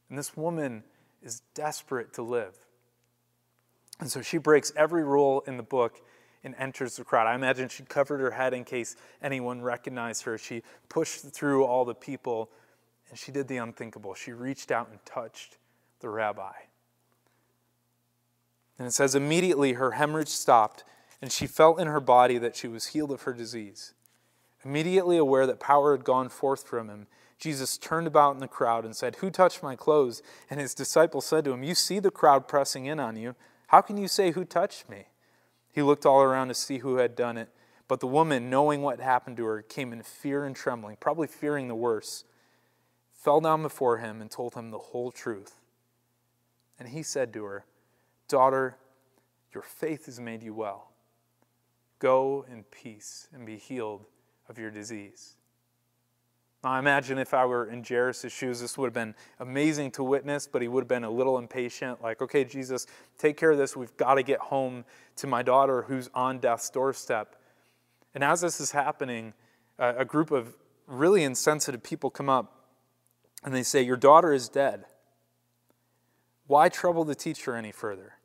And 0.09 0.17
this 0.17 0.35
woman 0.35 0.83
is 1.21 1.43
desperate 1.53 2.11
to 2.13 2.23
live. 2.23 2.57
And 3.99 4.09
so 4.09 4.23
she 4.23 4.39
breaks 4.39 4.73
every 4.75 5.03
rule 5.03 5.43
in 5.45 5.57
the 5.57 5.63
book 5.63 6.01
and 6.43 6.55
enters 6.57 6.95
the 6.95 7.03
crowd. 7.03 7.27
I 7.27 7.35
imagine 7.35 7.69
she 7.69 7.83
covered 7.83 8.19
her 8.19 8.31
head 8.31 8.53
in 8.53 8.63
case 8.63 8.95
anyone 9.21 9.61
recognized 9.61 10.23
her. 10.23 10.37
She 10.37 10.63
pushed 10.87 11.21
through 11.21 11.65
all 11.65 11.85
the 11.85 11.95
people 11.95 12.49
and 13.09 13.17
she 13.17 13.31
did 13.31 13.47
the 13.47 13.57
unthinkable. 13.57 14.13
She 14.13 14.31
reached 14.31 14.71
out 14.71 14.89
and 14.89 15.03
touched 15.05 15.57
the 15.99 16.09
rabbi. 16.09 16.53
And 18.77 18.87
it 18.87 18.93
says, 18.93 19.15
immediately 19.15 19.73
her 19.73 19.91
hemorrhage 19.91 20.29
stopped, 20.29 20.85
and 21.21 21.31
she 21.31 21.47
felt 21.47 21.81
in 21.81 21.87
her 21.87 21.99
body 21.99 22.37
that 22.37 22.55
she 22.55 22.67
was 22.67 22.87
healed 22.87 23.11
of 23.11 23.23
her 23.23 23.33
disease. 23.33 23.93
Immediately 24.63 25.17
aware 25.17 25.45
that 25.47 25.59
power 25.59 25.95
had 25.95 26.05
gone 26.05 26.29
forth 26.29 26.65
from 26.65 26.89
him, 26.89 27.07
Jesus 27.37 27.77
turned 27.77 28.07
about 28.07 28.35
in 28.35 28.39
the 28.39 28.47
crowd 28.47 28.85
and 28.85 28.95
said, 28.95 29.17
Who 29.17 29.29
touched 29.29 29.63
my 29.63 29.75
clothes? 29.75 30.21
And 30.49 30.59
his 30.59 30.73
disciples 30.73 31.25
said 31.25 31.45
to 31.45 31.53
him, 31.53 31.63
You 31.63 31.75
see 31.75 31.99
the 31.99 32.11
crowd 32.11 32.47
pressing 32.47 32.85
in 32.85 32.99
on 32.99 33.15
you. 33.15 33.35
How 33.67 33.81
can 33.81 33.97
you 33.97 34.07
say, 34.07 34.31
Who 34.31 34.43
touched 34.43 34.89
me? 34.89 35.07
He 35.71 35.81
looked 35.81 36.05
all 36.05 36.21
around 36.21 36.47
to 36.49 36.53
see 36.53 36.79
who 36.79 36.97
had 36.97 37.15
done 37.15 37.37
it. 37.37 37.49
But 37.87 37.99
the 37.99 38.07
woman, 38.07 38.49
knowing 38.49 38.81
what 38.81 38.99
happened 38.99 39.37
to 39.37 39.45
her, 39.45 39.61
came 39.63 39.91
in 39.91 40.03
fear 40.03 40.45
and 40.45 40.55
trembling, 40.55 40.97
probably 40.99 41.27
fearing 41.27 41.67
the 41.67 41.75
worst, 41.75 42.25
fell 43.13 43.41
down 43.41 43.63
before 43.63 43.97
him 43.97 44.21
and 44.21 44.29
told 44.29 44.53
him 44.53 44.69
the 44.69 44.77
whole 44.77 45.11
truth. 45.11 45.61
And 46.77 46.89
he 46.89 47.01
said 47.01 47.33
to 47.33 47.43
her, 47.45 47.65
Daughter, 48.27 48.77
your 49.53 49.63
faith 49.63 50.05
has 50.05 50.19
made 50.19 50.43
you 50.43 50.53
well. 50.53 50.91
Go 51.97 52.45
in 52.49 52.63
peace 52.63 53.27
and 53.33 53.45
be 53.45 53.57
healed 53.57 54.05
of 54.47 54.59
your 54.59 54.69
disease. 54.69 55.35
I 56.63 56.77
imagine 56.77 57.17
if 57.17 57.33
I 57.33 57.45
were 57.45 57.69
in 57.69 57.85
Jairus' 57.87 58.31
shoes, 58.31 58.59
this 58.59 58.77
would 58.77 58.87
have 58.87 58.93
been 58.93 59.15
amazing 59.39 59.91
to 59.91 60.03
witness, 60.03 60.45
but 60.45 60.61
he 60.61 60.67
would 60.67 60.81
have 60.81 60.89
been 60.89 61.05
a 61.05 61.09
little 61.09 61.37
impatient. 61.37 62.01
Like, 62.01 62.21
okay, 62.21 62.43
Jesus, 62.43 62.85
take 63.17 63.37
care 63.37 63.51
of 63.51 63.57
this. 63.57 63.77
We've 63.77 63.95
got 63.95 64.15
to 64.15 64.23
get 64.23 64.39
home 64.39 64.83
to 65.17 65.27
my 65.27 65.41
daughter 65.41 65.83
who's 65.83 66.09
on 66.13 66.39
death's 66.39 66.69
doorstep. 66.69 67.37
And 68.13 68.23
as 68.23 68.41
this 68.41 68.59
is 68.59 68.71
happening, 68.71 69.33
a 69.77 70.03
group 70.03 70.31
of 70.31 70.55
really 70.85 71.23
insensitive 71.23 71.81
people 71.81 72.09
come 72.09 72.29
up 72.29 72.65
and 73.43 73.55
they 73.55 73.63
say, 73.63 73.81
Your 73.81 73.95
daughter 73.95 74.33
is 74.33 74.49
dead. 74.49 74.83
Why 76.47 76.67
trouble 76.67 77.05
the 77.05 77.15
teacher 77.15 77.55
any 77.55 77.71
further? 77.71 78.15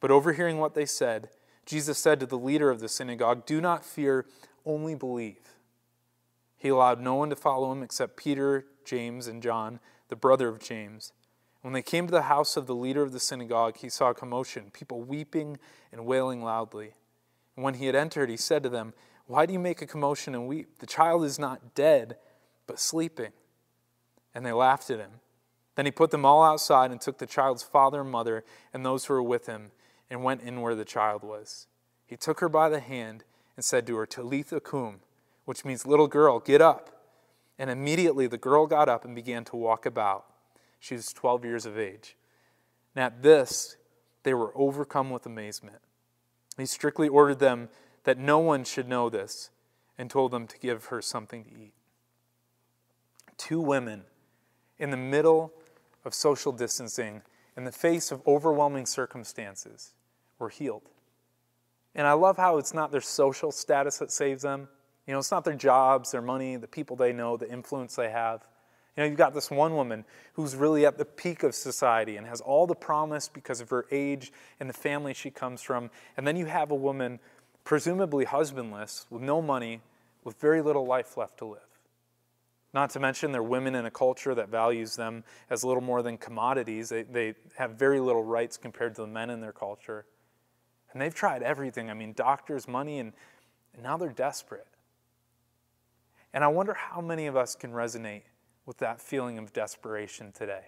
But 0.00 0.10
overhearing 0.10 0.58
what 0.58 0.74
they 0.74 0.86
said, 0.86 1.28
Jesus 1.66 1.98
said 1.98 2.18
to 2.18 2.26
the 2.26 2.38
leader 2.38 2.70
of 2.70 2.80
the 2.80 2.88
synagogue, 2.88 3.46
Do 3.46 3.60
not 3.60 3.84
fear, 3.84 4.26
only 4.66 4.96
believe. 4.96 5.51
He 6.62 6.68
allowed 6.68 7.00
no 7.00 7.16
one 7.16 7.28
to 7.30 7.34
follow 7.34 7.72
him 7.72 7.82
except 7.82 8.16
Peter, 8.16 8.66
James, 8.84 9.26
and 9.26 9.42
John, 9.42 9.80
the 10.06 10.14
brother 10.14 10.46
of 10.46 10.60
James. 10.60 11.12
When 11.60 11.74
they 11.74 11.82
came 11.82 12.06
to 12.06 12.12
the 12.12 12.22
house 12.22 12.56
of 12.56 12.68
the 12.68 12.74
leader 12.74 13.02
of 13.02 13.10
the 13.10 13.18
synagogue, 13.18 13.78
he 13.78 13.88
saw 13.88 14.10
a 14.10 14.14
commotion, 14.14 14.70
people 14.72 15.02
weeping 15.02 15.58
and 15.90 16.06
wailing 16.06 16.40
loudly. 16.40 16.92
And 17.56 17.64
when 17.64 17.74
he 17.74 17.86
had 17.86 17.96
entered, 17.96 18.30
he 18.30 18.36
said 18.36 18.62
to 18.62 18.68
them, 18.68 18.94
Why 19.26 19.44
do 19.44 19.52
you 19.52 19.58
make 19.58 19.82
a 19.82 19.88
commotion 19.88 20.36
and 20.36 20.46
weep? 20.46 20.78
The 20.78 20.86
child 20.86 21.24
is 21.24 21.36
not 21.36 21.74
dead, 21.74 22.14
but 22.68 22.78
sleeping. 22.78 23.32
And 24.32 24.46
they 24.46 24.52
laughed 24.52 24.88
at 24.88 25.00
him. 25.00 25.14
Then 25.74 25.86
he 25.86 25.90
put 25.90 26.12
them 26.12 26.24
all 26.24 26.44
outside 26.44 26.92
and 26.92 27.00
took 27.00 27.18
the 27.18 27.26
child's 27.26 27.64
father 27.64 28.02
and 28.02 28.10
mother 28.12 28.44
and 28.72 28.86
those 28.86 29.06
who 29.06 29.14
were 29.14 29.22
with 29.24 29.46
him 29.46 29.72
and 30.08 30.22
went 30.22 30.42
in 30.42 30.60
where 30.60 30.76
the 30.76 30.84
child 30.84 31.24
was. 31.24 31.66
He 32.06 32.16
took 32.16 32.38
her 32.38 32.48
by 32.48 32.68
the 32.68 32.78
hand 32.78 33.24
and 33.56 33.64
said 33.64 33.84
to 33.88 33.96
her, 33.96 34.06
Talitha 34.06 34.60
cum, 34.60 35.00
which 35.44 35.64
means 35.64 35.86
little 35.86 36.08
girl, 36.08 36.38
get 36.38 36.60
up. 36.60 36.90
And 37.58 37.70
immediately 37.70 38.26
the 38.26 38.38
girl 38.38 38.66
got 38.66 38.88
up 38.88 39.04
and 39.04 39.14
began 39.14 39.44
to 39.44 39.56
walk 39.56 39.86
about. 39.86 40.24
She 40.80 40.94
was 40.94 41.12
12 41.12 41.44
years 41.44 41.66
of 41.66 41.78
age. 41.78 42.16
And 42.94 43.04
at 43.04 43.22
this, 43.22 43.76
they 44.22 44.34
were 44.34 44.52
overcome 44.56 45.10
with 45.10 45.26
amazement. 45.26 45.78
He 46.56 46.66
strictly 46.66 47.08
ordered 47.08 47.38
them 47.38 47.68
that 48.04 48.18
no 48.18 48.38
one 48.38 48.64
should 48.64 48.88
know 48.88 49.08
this 49.08 49.50
and 49.98 50.10
told 50.10 50.32
them 50.32 50.46
to 50.46 50.58
give 50.58 50.86
her 50.86 51.00
something 51.00 51.44
to 51.44 51.50
eat. 51.50 51.74
Two 53.36 53.60
women 53.60 54.02
in 54.78 54.90
the 54.90 54.96
middle 54.96 55.52
of 56.04 56.14
social 56.14 56.52
distancing, 56.52 57.22
in 57.56 57.64
the 57.64 57.72
face 57.72 58.10
of 58.10 58.20
overwhelming 58.26 58.86
circumstances, 58.86 59.94
were 60.38 60.48
healed. 60.48 60.90
And 61.94 62.06
I 62.06 62.12
love 62.12 62.36
how 62.36 62.58
it's 62.58 62.74
not 62.74 62.90
their 62.90 63.00
social 63.00 63.52
status 63.52 63.98
that 63.98 64.10
saves 64.10 64.42
them. 64.42 64.68
You 65.06 65.12
know, 65.12 65.18
it's 65.18 65.30
not 65.30 65.44
their 65.44 65.54
jobs, 65.54 66.12
their 66.12 66.22
money, 66.22 66.56
the 66.56 66.68
people 66.68 66.96
they 66.96 67.12
know, 67.12 67.36
the 67.36 67.50
influence 67.50 67.96
they 67.96 68.10
have. 68.10 68.46
You 68.96 69.02
know, 69.02 69.08
you've 69.08 69.18
got 69.18 69.34
this 69.34 69.50
one 69.50 69.74
woman 69.74 70.04
who's 70.34 70.54
really 70.54 70.84
at 70.84 70.98
the 70.98 71.04
peak 71.04 71.42
of 71.42 71.54
society 71.54 72.16
and 72.16 72.26
has 72.26 72.40
all 72.40 72.66
the 72.66 72.74
promise 72.74 73.28
because 73.28 73.60
of 73.60 73.70
her 73.70 73.86
age 73.90 74.32
and 74.60 74.68
the 74.68 74.74
family 74.74 75.14
she 75.14 75.30
comes 75.30 75.62
from. 75.62 75.90
And 76.16 76.26
then 76.26 76.36
you 76.36 76.46
have 76.46 76.70
a 76.70 76.76
woman, 76.76 77.18
presumably 77.64 78.26
husbandless, 78.26 79.06
with 79.10 79.22
no 79.22 79.40
money, 79.40 79.80
with 80.24 80.38
very 80.40 80.60
little 80.60 80.86
life 80.86 81.16
left 81.16 81.38
to 81.38 81.46
live. 81.46 81.60
Not 82.74 82.90
to 82.90 83.00
mention, 83.00 83.32
they're 83.32 83.42
women 83.42 83.74
in 83.74 83.84
a 83.86 83.90
culture 83.90 84.34
that 84.34 84.48
values 84.48 84.96
them 84.96 85.24
as 85.50 85.64
little 85.64 85.82
more 85.82 86.02
than 86.02 86.16
commodities. 86.16 86.88
They, 86.88 87.02
they 87.02 87.34
have 87.56 87.72
very 87.72 88.00
little 88.00 88.24
rights 88.24 88.56
compared 88.56 88.94
to 88.96 89.02
the 89.02 89.08
men 89.08 89.30
in 89.30 89.40
their 89.40 89.52
culture. 89.52 90.06
And 90.92 91.00
they've 91.00 91.14
tried 91.14 91.42
everything. 91.42 91.90
I 91.90 91.94
mean, 91.94 92.12
doctors, 92.12 92.68
money, 92.68 92.98
and, 92.98 93.12
and 93.74 93.82
now 93.82 93.96
they're 93.96 94.10
desperate. 94.10 94.66
And 96.34 96.42
I 96.42 96.48
wonder 96.48 96.74
how 96.74 97.00
many 97.00 97.26
of 97.26 97.36
us 97.36 97.54
can 97.54 97.72
resonate 97.72 98.22
with 98.64 98.78
that 98.78 99.00
feeling 99.00 99.38
of 99.38 99.52
desperation 99.52 100.32
today. 100.32 100.66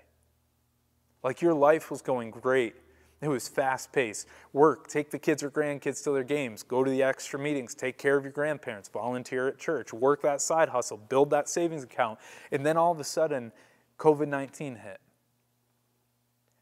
Like 1.23 1.41
your 1.41 1.55
life 1.55 1.91
was 1.91 2.03
going 2.03 2.31
great. 2.31 2.75
It 3.23 3.29
was 3.29 3.49
fast 3.49 3.93
paced. 3.93 4.27
Work, 4.53 4.89
take 4.89 5.11
the 5.11 5.19
kids 5.19 5.43
or 5.43 5.51
grandkids 5.51 6.05
to 6.05 6.11
their 6.11 6.25
games, 6.25 6.63
go 6.63 6.85
to 6.85 6.91
the 6.91 7.03
extra 7.03 7.39
meetings, 7.39 7.75
take 7.75 7.97
care 7.97 8.17
of 8.17 8.25
your 8.25 8.33
grandparents, 8.33 8.89
volunteer 8.91 9.49
at 9.49 9.59
church, 9.59 9.95
work 9.95 10.21
that 10.23 10.43
side 10.43 10.69
hustle, 10.69 10.99
build 10.99 11.31
that 11.31 11.49
savings 11.49 11.83
account. 11.83 12.19
And 12.53 12.67
then 12.67 12.77
all 12.77 12.93
of 12.93 13.01
a 13.01 13.05
sudden, 13.05 13.53
COVID 13.99 14.29
19 14.29 14.77
hit. 14.77 15.01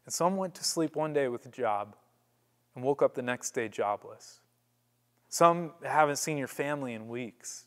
And 0.05 0.13
some 0.13 0.37
went 0.37 0.55
to 0.55 0.63
sleep 0.63 0.95
one 0.95 1.11
day 1.11 1.27
with 1.27 1.45
a 1.45 1.49
job 1.49 1.95
and 2.75 2.83
woke 2.83 3.01
up 3.01 3.15
the 3.15 3.21
next 3.21 3.51
day 3.51 3.67
jobless. 3.67 4.39
Some 5.29 5.71
haven't 5.83 6.17
seen 6.17 6.37
your 6.37 6.47
family 6.47 6.93
in 6.93 7.07
weeks. 7.07 7.65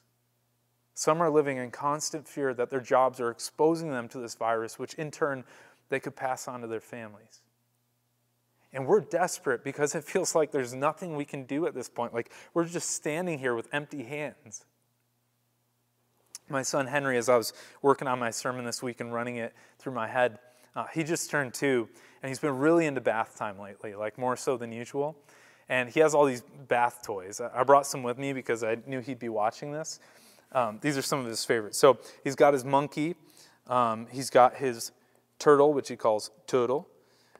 Some 0.97 1.23
are 1.23 1.29
living 1.29 1.59
in 1.59 1.71
constant 1.71 2.26
fear 2.26 2.55
that 2.55 2.71
their 2.71 2.81
jobs 2.81 3.21
are 3.21 3.31
exposing 3.31 3.91
them 3.91 4.09
to 4.09 4.19
this 4.19 4.35
virus, 4.35 4.79
which 4.79 4.95
in 4.95 5.11
turn 5.11 5.45
they 5.91 6.00
could 6.00 6.17
pass 6.17 6.49
on 6.49 6.62
to 6.62 6.67
their 6.67 6.81
families. 6.81 7.43
And 8.73 8.87
we're 8.87 9.03
desperate 9.03 9.62
because 9.62 9.95
it 9.95 10.05
feels 10.05 10.35
like 10.35 10.53
there's 10.53 10.73
nothing 10.73 11.15
we 11.15 11.26
can 11.26 11.45
do 11.45 11.67
at 11.67 11.75
this 11.75 11.91
point. 11.91 12.15
Like 12.15 12.33
we're 12.55 12.65
just 12.65 12.93
standing 12.93 13.38
here 13.38 13.55
with 13.55 13.69
empty 13.75 14.05
hands. 14.05 14.65
My 16.49 16.62
son 16.62 16.87
Henry, 16.87 17.19
as 17.19 17.29
I 17.29 17.37
was 17.37 17.53
working 17.83 18.09
on 18.09 18.19
my 18.19 18.31
sermon 18.31 18.65
this 18.65 18.83
week 18.83 19.03
and 19.03 19.12
running 19.12 19.37
it 19.37 19.55
through 19.79 19.93
my 19.93 20.09
head, 20.09 20.38
uh, 20.75 20.87
he 20.95 21.05
just 21.05 21.29
turned 21.29 21.53
two, 21.53 21.91
and 22.23 22.31
he's 22.31 22.38
been 22.38 22.57
really 22.57 22.87
into 22.87 23.03
bath 23.03 23.37
time 23.37 23.59
lately, 23.59 23.95
like 23.95 24.17
more 24.17 24.37
so 24.37 24.57
than 24.57 24.73
usual. 24.73 25.15
And 25.69 25.91
he 25.91 26.00
has 26.00 26.15
all 26.15 26.25
these 26.25 26.43
bath 26.69 27.00
toys. 27.05 27.41
I 27.41 27.65
brought 27.65 27.87
some 27.87 28.03
with 28.03 28.17
me 28.17 28.33
because 28.33 28.65
I 28.65 28.79
knew 28.87 29.00
he'd 29.00 29.19
be 29.19 29.29
watching 29.29 29.73
this. 29.73 30.00
Um, 30.53 30.79
these 30.81 30.97
are 30.97 31.03
some 31.03 31.21
of 31.21 31.26
his 31.26 31.45
favorites. 31.45 31.79
So 31.79 31.99
he's 32.25 32.35
got 32.35 32.55
his 32.55 32.65
monkey, 32.65 33.17
um, 33.67 34.07
he's 34.11 34.31
got 34.31 34.57
his 34.57 34.93
turtle, 35.38 35.73
which 35.73 35.88
he 35.88 35.97
calls 35.97 36.31
Turtle, 36.47 36.88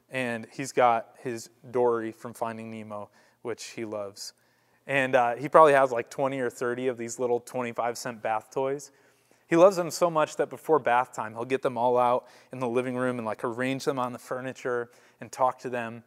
and 0.09 0.47
he's 0.51 0.71
got 0.71 1.09
his 1.19 1.49
Dory 1.71 2.11
from 2.11 2.33
Finding 2.33 2.69
Nemo, 2.69 3.09
which 3.41 3.65
he 3.65 3.85
loves. 3.85 4.33
And 4.85 5.15
uh, 5.15 5.35
he 5.35 5.49
probably 5.49 5.73
has 5.73 5.91
like 5.91 6.09
20 6.09 6.39
or 6.39 6.49
30 6.49 6.87
of 6.87 6.97
these 6.97 7.19
little 7.19 7.39
25 7.39 7.97
cent 7.97 8.21
bath 8.21 8.49
toys. 8.51 8.91
He 9.47 9.55
loves 9.55 9.77
them 9.77 9.91
so 9.91 10.09
much 10.09 10.35
that 10.37 10.49
before 10.49 10.79
bath 10.79 11.13
time, 11.13 11.33
he'll 11.33 11.45
get 11.45 11.61
them 11.61 11.77
all 11.77 11.97
out 11.97 12.27
in 12.51 12.59
the 12.59 12.67
living 12.67 12.95
room 12.95 13.17
and 13.17 13.25
like 13.25 13.43
arrange 13.43 13.85
them 13.85 13.99
on 13.99 14.11
the 14.11 14.19
furniture 14.19 14.89
and 15.21 15.31
talk 15.31 15.59
to 15.59 15.69
them. 15.69 16.03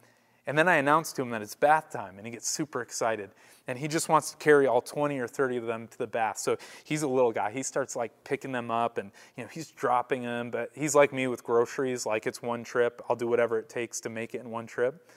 And 0.50 0.58
then 0.58 0.66
I 0.66 0.78
announce 0.78 1.12
to 1.12 1.22
him 1.22 1.30
that 1.30 1.42
it's 1.42 1.54
bath 1.54 1.92
time, 1.92 2.16
and 2.16 2.26
he 2.26 2.32
gets 2.32 2.48
super 2.48 2.82
excited. 2.82 3.30
And 3.68 3.78
he 3.78 3.86
just 3.86 4.08
wants 4.08 4.32
to 4.32 4.36
carry 4.38 4.66
all 4.66 4.82
20 4.82 5.16
or 5.20 5.28
30 5.28 5.58
of 5.58 5.66
them 5.66 5.86
to 5.86 5.96
the 5.96 6.08
bath. 6.08 6.38
So 6.38 6.56
he's 6.82 7.02
a 7.02 7.06
little 7.06 7.30
guy. 7.30 7.52
He 7.52 7.62
starts 7.62 7.94
like 7.94 8.10
picking 8.24 8.50
them 8.50 8.68
up, 8.68 8.98
and 8.98 9.12
you 9.36 9.44
know 9.44 9.48
he's 9.52 9.70
dropping 9.70 10.22
them. 10.22 10.50
But 10.50 10.70
he's 10.74 10.92
like 10.96 11.12
me 11.12 11.28
with 11.28 11.44
groceries. 11.44 12.04
Like 12.04 12.26
it's 12.26 12.42
one 12.42 12.64
trip. 12.64 13.00
I'll 13.08 13.14
do 13.14 13.28
whatever 13.28 13.60
it 13.60 13.68
takes 13.68 14.00
to 14.00 14.08
make 14.08 14.34
it 14.34 14.40
in 14.40 14.50
one 14.50 14.66
trip. 14.66 15.08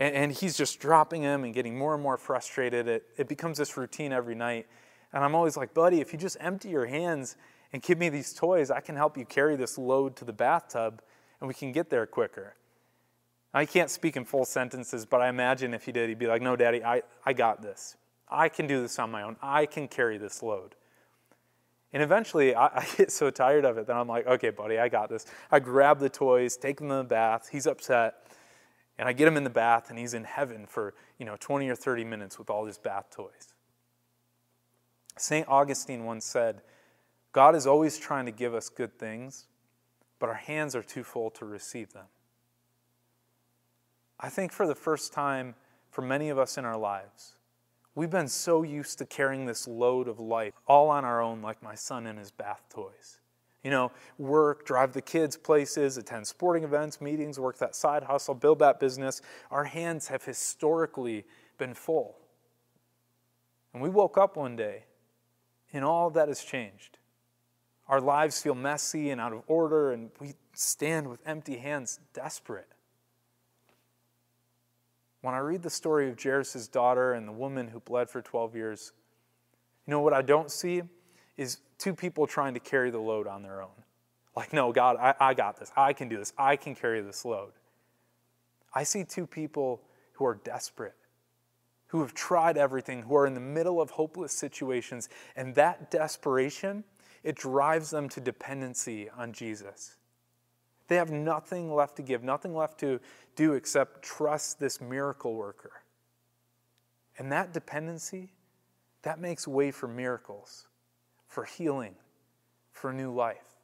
And, 0.00 0.16
and 0.16 0.32
he's 0.32 0.56
just 0.56 0.80
dropping 0.80 1.22
them 1.22 1.44
and 1.44 1.54
getting 1.54 1.78
more 1.78 1.94
and 1.94 2.02
more 2.02 2.16
frustrated. 2.16 2.88
It, 2.88 3.04
it 3.16 3.28
becomes 3.28 3.58
this 3.58 3.76
routine 3.76 4.12
every 4.12 4.34
night. 4.34 4.66
And 5.12 5.22
I'm 5.22 5.36
always 5.36 5.56
like, 5.56 5.74
buddy, 5.74 6.00
if 6.00 6.12
you 6.12 6.18
just 6.18 6.36
empty 6.40 6.70
your 6.70 6.86
hands 6.86 7.36
and 7.72 7.82
give 7.82 7.98
me 7.98 8.08
these 8.08 8.34
toys, 8.34 8.68
I 8.68 8.80
can 8.80 8.96
help 8.96 9.16
you 9.16 9.26
carry 9.26 9.54
this 9.54 9.78
load 9.78 10.16
to 10.16 10.24
the 10.24 10.32
bathtub, 10.32 11.02
and 11.40 11.46
we 11.46 11.54
can 11.54 11.70
get 11.70 11.88
there 11.88 12.04
quicker. 12.04 12.56
I 13.54 13.66
can't 13.66 13.90
speak 13.90 14.16
in 14.16 14.24
full 14.24 14.44
sentences, 14.44 15.04
but 15.04 15.20
I 15.20 15.28
imagine 15.28 15.74
if 15.74 15.84
he 15.84 15.92
did, 15.92 16.08
he'd 16.08 16.18
be 16.18 16.26
like, 16.26 16.42
No, 16.42 16.56
Daddy, 16.56 16.82
I, 16.84 17.02
I 17.24 17.32
got 17.32 17.62
this. 17.62 17.96
I 18.28 18.48
can 18.48 18.66
do 18.66 18.80
this 18.80 18.98
on 18.98 19.10
my 19.10 19.22
own. 19.22 19.36
I 19.42 19.66
can 19.66 19.88
carry 19.88 20.16
this 20.16 20.42
load. 20.42 20.74
And 21.92 22.02
eventually, 22.02 22.54
I, 22.54 22.66
I, 22.78 22.86
get 22.96 23.12
so 23.12 23.30
tired 23.30 23.64
of 23.64 23.78
it 23.78 23.86
that 23.86 23.96
I'm 23.96 24.08
like, 24.08 24.26
okay, 24.26 24.50
buddy, 24.50 24.78
I 24.78 24.88
got 24.88 25.10
this. 25.10 25.26
I 25.50 25.60
grab 25.60 25.98
the 25.98 26.08
toys, 26.08 26.56
take 26.56 26.78
them 26.78 26.88
to 26.88 26.96
the 26.96 27.04
bath. 27.04 27.48
He's 27.52 27.66
upset. 27.66 28.14
And 28.98 29.08
I 29.08 29.12
get 29.12 29.28
him 29.28 29.36
in 29.36 29.44
the 29.44 29.50
bath, 29.50 29.90
and 29.90 29.98
he's 29.98 30.14
in 30.14 30.24
heaven 30.24 30.66
for, 30.66 30.94
you 31.18 31.26
know, 31.26 31.36
20 31.38 31.68
or 31.68 31.74
30 31.74 32.04
minutes 32.04 32.38
with 32.38 32.50
all 32.50 32.66
his 32.66 32.78
bath 32.78 33.06
toys. 33.10 33.54
St. 35.16 35.46
Augustine 35.48 36.04
once 36.04 36.24
said, 36.24 36.62
God 37.32 37.54
is 37.54 37.66
always 37.66 37.98
trying 37.98 38.26
to 38.26 38.32
give 38.32 38.54
us 38.54 38.68
good 38.68 38.98
things, 38.98 39.46
but 40.18 40.28
our 40.28 40.34
hands 40.34 40.74
are 40.74 40.82
too 40.82 41.02
full 41.02 41.30
to 41.30 41.44
receive 41.44 41.92
them. 41.92 42.06
I 44.18 44.28
think 44.28 44.52
for 44.52 44.66
the 44.66 44.74
first 44.74 45.12
time 45.12 45.54
for 45.90 46.02
many 46.02 46.28
of 46.28 46.38
us 46.38 46.58
in 46.58 46.64
our 46.64 46.76
lives, 46.76 47.34
we've 47.94 48.10
been 48.10 48.28
so 48.28 48.62
used 48.62 48.98
to 48.98 49.06
carrying 49.06 49.46
this 49.46 49.66
load 49.66 50.08
of 50.08 50.20
life 50.20 50.54
all 50.66 50.88
on 50.88 51.04
our 51.04 51.20
own, 51.20 51.42
like 51.42 51.62
my 51.62 51.74
son 51.74 52.06
and 52.06 52.18
his 52.18 52.30
bath 52.30 52.64
toys. 52.70 53.20
You 53.62 53.70
know, 53.70 53.92
work, 54.18 54.66
drive 54.66 54.92
the 54.92 55.02
kids 55.02 55.36
places, 55.36 55.96
attend 55.96 56.26
sporting 56.26 56.64
events, 56.64 57.00
meetings, 57.00 57.38
work 57.38 57.58
that 57.58 57.76
side 57.76 58.02
hustle, 58.02 58.34
build 58.34 58.58
that 58.58 58.80
business. 58.80 59.22
Our 59.50 59.64
hands 59.64 60.08
have 60.08 60.24
historically 60.24 61.24
been 61.58 61.74
full. 61.74 62.16
And 63.72 63.82
we 63.82 63.88
woke 63.88 64.18
up 64.18 64.36
one 64.36 64.56
day 64.56 64.84
and 65.72 65.84
all 65.84 66.10
that 66.10 66.28
has 66.28 66.42
changed. 66.42 66.98
Our 67.88 68.00
lives 68.00 68.40
feel 68.40 68.54
messy 68.54 69.10
and 69.10 69.20
out 69.20 69.32
of 69.32 69.42
order, 69.46 69.92
and 69.92 70.10
we 70.20 70.34
stand 70.54 71.08
with 71.08 71.20
empty 71.26 71.56
hands, 71.56 72.00
desperate. 72.12 72.68
When 75.22 75.34
I 75.34 75.38
read 75.38 75.62
the 75.62 75.70
story 75.70 76.10
of 76.10 76.20
Jairus' 76.20 76.68
daughter 76.68 77.14
and 77.14 77.26
the 77.26 77.32
woman 77.32 77.68
who 77.68 77.80
bled 77.80 78.10
for 78.10 78.20
12 78.20 78.54
years, 78.56 78.92
you 79.86 79.92
know 79.92 80.00
what 80.00 80.12
I 80.12 80.20
don't 80.20 80.50
see 80.50 80.82
is 81.36 81.58
two 81.78 81.94
people 81.94 82.26
trying 82.26 82.54
to 82.54 82.60
carry 82.60 82.90
the 82.90 82.98
load 82.98 83.26
on 83.26 83.42
their 83.42 83.62
own. 83.62 83.70
Like, 84.36 84.52
no, 84.52 84.72
God, 84.72 84.96
I, 84.98 85.14
I 85.20 85.34
got 85.34 85.58
this. 85.58 85.70
I 85.76 85.92
can 85.92 86.08
do 86.08 86.16
this. 86.16 86.32
I 86.36 86.56
can 86.56 86.74
carry 86.74 87.00
this 87.00 87.24
load. 87.24 87.52
I 88.74 88.82
see 88.82 89.04
two 89.04 89.26
people 89.26 89.82
who 90.14 90.24
are 90.24 90.34
desperate, 90.34 90.96
who 91.88 92.00
have 92.00 92.14
tried 92.14 92.56
everything, 92.56 93.02
who 93.02 93.14
are 93.14 93.26
in 93.26 93.34
the 93.34 93.40
middle 93.40 93.80
of 93.80 93.90
hopeless 93.90 94.32
situations, 94.32 95.08
and 95.36 95.54
that 95.54 95.90
desperation, 95.90 96.82
it 97.22 97.36
drives 97.36 97.90
them 97.90 98.08
to 98.08 98.20
dependency 98.20 99.10
on 99.10 99.32
Jesus. 99.32 99.96
They 100.92 100.98
have 100.98 101.10
nothing 101.10 101.74
left 101.74 101.96
to 101.96 102.02
give, 102.02 102.22
nothing 102.22 102.54
left 102.54 102.78
to 102.80 103.00
do 103.34 103.54
except 103.54 104.02
trust 104.02 104.60
this 104.60 104.78
miracle 104.78 105.32
worker. 105.32 105.84
And 107.16 107.32
that 107.32 107.54
dependency, 107.54 108.34
that 109.00 109.18
makes 109.18 109.48
way 109.48 109.70
for 109.70 109.88
miracles, 109.88 110.66
for 111.28 111.44
healing, 111.44 111.94
for 112.72 112.92
new 112.92 113.10
life. 113.10 113.56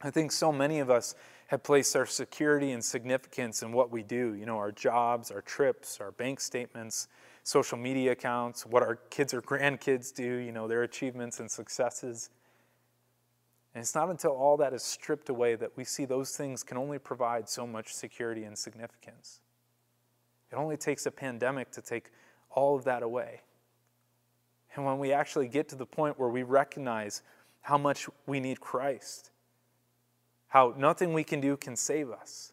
I 0.00 0.10
think 0.10 0.30
so 0.30 0.52
many 0.52 0.78
of 0.78 0.90
us 0.90 1.16
have 1.48 1.64
placed 1.64 1.96
our 1.96 2.06
security 2.06 2.70
and 2.70 2.84
significance 2.84 3.60
in 3.64 3.72
what 3.72 3.90
we 3.90 4.04
do, 4.04 4.34
you 4.34 4.46
know, 4.46 4.58
our 4.58 4.70
jobs, 4.70 5.32
our 5.32 5.42
trips, 5.42 6.00
our 6.00 6.12
bank 6.12 6.38
statements, 6.38 7.08
social 7.42 7.78
media 7.78 8.12
accounts, 8.12 8.64
what 8.64 8.84
our 8.84 8.94
kids 9.10 9.34
or 9.34 9.42
grandkids 9.42 10.14
do, 10.14 10.36
you 10.36 10.52
know, 10.52 10.68
their 10.68 10.84
achievements 10.84 11.40
and 11.40 11.50
successes. 11.50 12.30
And 13.74 13.82
it's 13.82 13.94
not 13.94 14.10
until 14.10 14.32
all 14.32 14.56
that 14.56 14.72
is 14.72 14.82
stripped 14.82 15.28
away 15.28 15.54
that 15.54 15.76
we 15.76 15.84
see 15.84 16.04
those 16.04 16.36
things 16.36 16.62
can 16.62 16.76
only 16.76 16.98
provide 16.98 17.48
so 17.48 17.66
much 17.66 17.94
security 17.94 18.44
and 18.44 18.56
significance. 18.56 19.40
It 20.50 20.56
only 20.56 20.76
takes 20.76 21.06
a 21.06 21.10
pandemic 21.10 21.70
to 21.72 21.82
take 21.82 22.10
all 22.50 22.76
of 22.76 22.84
that 22.84 23.02
away. 23.02 23.42
And 24.74 24.84
when 24.84 24.98
we 24.98 25.12
actually 25.12 25.48
get 25.48 25.68
to 25.68 25.76
the 25.76 25.86
point 25.86 26.18
where 26.18 26.28
we 26.28 26.42
recognize 26.42 27.22
how 27.62 27.78
much 27.78 28.08
we 28.26 28.40
need 28.40 28.60
Christ, 28.60 29.30
how 30.48 30.74
nothing 30.76 31.12
we 31.12 31.24
can 31.24 31.40
do 31.40 31.56
can 31.56 31.76
save 31.76 32.10
us, 32.10 32.52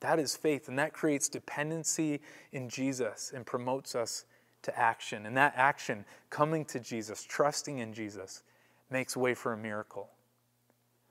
that 0.00 0.18
is 0.18 0.36
faith, 0.36 0.68
and 0.68 0.78
that 0.78 0.92
creates 0.92 1.28
dependency 1.28 2.20
in 2.52 2.68
Jesus 2.68 3.32
and 3.34 3.44
promotes 3.44 3.94
us 3.94 4.24
to 4.62 4.76
action. 4.78 5.26
And 5.26 5.36
that 5.36 5.54
action, 5.56 6.04
coming 6.30 6.64
to 6.66 6.80
Jesus, 6.80 7.24
trusting 7.24 7.78
in 7.78 7.92
Jesus, 7.92 8.42
makes 8.90 9.16
way 9.16 9.34
for 9.34 9.52
a 9.52 9.56
miracle. 9.56 10.08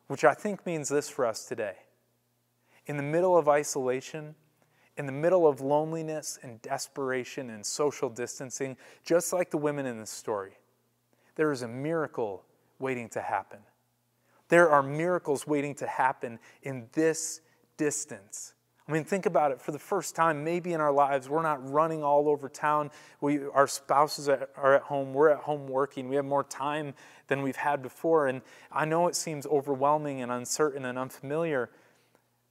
Which 0.07 0.23
I 0.23 0.33
think 0.33 0.65
means 0.65 0.89
this 0.89 1.09
for 1.09 1.25
us 1.25 1.45
today. 1.45 1.75
In 2.85 2.97
the 2.97 3.03
middle 3.03 3.37
of 3.37 3.49
isolation, 3.49 4.35
in 4.97 5.05
the 5.05 5.11
middle 5.11 5.47
of 5.47 5.61
loneliness 5.61 6.39
and 6.41 6.61
desperation 6.61 7.49
and 7.49 7.65
social 7.65 8.09
distancing, 8.09 8.77
just 9.03 9.31
like 9.33 9.51
the 9.51 9.57
women 9.57 9.85
in 9.85 9.97
this 9.97 10.09
story, 10.09 10.57
there 11.35 11.51
is 11.51 11.61
a 11.61 11.67
miracle 11.67 12.43
waiting 12.79 13.09
to 13.09 13.21
happen. 13.21 13.59
There 14.49 14.69
are 14.69 14.81
miracles 14.81 15.45
waiting 15.45 15.75
to 15.75 15.87
happen 15.87 16.39
in 16.63 16.87
this 16.93 17.41
distance. 17.75 18.53
I 18.87 18.93
mean, 18.93 19.03
think 19.03 19.25
about 19.25 19.51
it. 19.51 19.61
For 19.61 19.71
the 19.71 19.79
first 19.79 20.15
time, 20.15 20.45
maybe 20.45 20.71
in 20.71 20.79
our 20.79 20.93
lives, 20.93 21.27
we're 21.27 21.41
not 21.41 21.69
running 21.69 22.03
all 22.03 22.29
over 22.29 22.47
town. 22.47 22.89
We, 23.19 23.45
our 23.47 23.67
spouses 23.67 24.29
are 24.29 24.75
at 24.75 24.83
home. 24.83 25.13
We're 25.13 25.29
at 25.29 25.39
home 25.39 25.67
working. 25.67 26.07
We 26.07 26.15
have 26.15 26.23
more 26.23 26.45
time 26.45 26.93
than 27.27 27.41
we've 27.41 27.57
had 27.57 27.81
before. 27.81 28.27
And 28.27 28.41
I 28.71 28.85
know 28.85 29.09
it 29.09 29.15
seems 29.15 29.45
overwhelming 29.45 30.21
and 30.21 30.31
uncertain 30.31 30.85
and 30.85 30.97
unfamiliar, 30.97 31.69